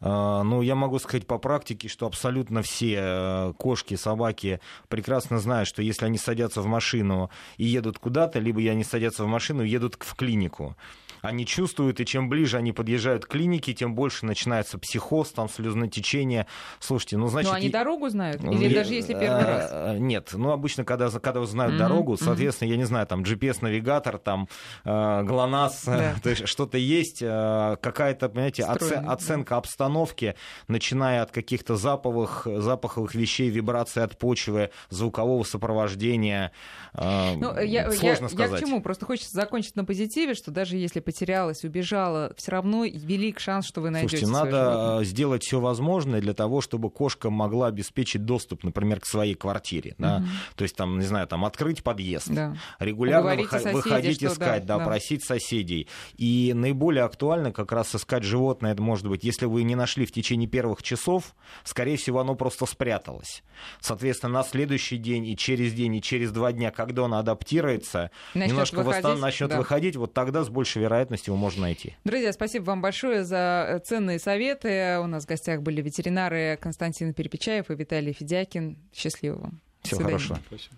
[0.00, 5.68] А, ну, я могу сказать по практике, что абсолютно все э, кошки, собаки прекрасно знают,
[5.68, 9.68] что если они садятся в машину и едут куда-то, либо они садятся в машину и
[9.68, 10.76] едут в клинику
[11.22, 16.46] они чувствуют, и чем ближе они подъезжают к клинике, тем больше начинается психоз, там слезнотечение.
[16.80, 17.50] Слушайте, ну значит...
[17.50, 17.70] Но они и...
[17.70, 18.42] дорогу знают?
[18.42, 19.70] Или даже если первый раз?
[19.72, 21.78] Э, нет, ну обычно, когда, когда знают mm-hmm.
[21.78, 22.72] дорогу, соответственно, mm-hmm.
[22.72, 24.48] я не знаю, там GPS-навигатор, там
[24.84, 26.14] э, ГЛОНАСС, да.
[26.22, 29.56] то есть что-то есть, э, какая-то, понимаете, оце- оценка да.
[29.68, 30.34] Обстановки,
[30.66, 36.52] начиная от каких-то запаховых, запаховых вещей, вибрации от почвы, звукового сопровождения.
[36.94, 38.50] Ну, я, сложно я, сказать.
[38.50, 38.82] Я к чему?
[38.82, 43.80] Просто хочется закончить на позитиве, что даже если потерялась, убежала, все равно велик шанс, что
[43.80, 44.18] вы найдете.
[44.18, 45.04] Слушайте, надо животное.
[45.04, 49.94] сделать все возможное для того, чтобы кошка могла обеспечить доступ, например, к своей квартире.
[49.98, 50.16] Да?
[50.16, 50.26] Угу.
[50.56, 52.56] То есть, там, не знаю, там открыть подъезд, да.
[52.78, 55.88] регулярно выход, соседей, выходить искать, да, да, просить соседей.
[56.16, 60.12] И наиболее актуально как раз искать животное, это может быть, если вы не нашли в
[60.12, 61.34] течение первых часов,
[61.64, 63.42] скорее всего, оно просто спряталось.
[63.80, 68.52] Соответственно, на следующий день и через день, и через два дня, когда оно адаптируется, начнет
[68.52, 69.20] немножко выходить, восстан...
[69.20, 69.58] начнет да.
[69.58, 71.96] выходить, вот тогда с большей вероятностью его можно найти.
[72.04, 74.98] Друзья, спасибо вам большое за э, ценные советы.
[75.00, 78.78] У нас в гостях были ветеринары Константин Перепечаев и Виталий Федякин.
[78.94, 79.60] Счастливо вам.
[79.82, 80.38] Всего хорошего.
[80.46, 80.76] Спасибо.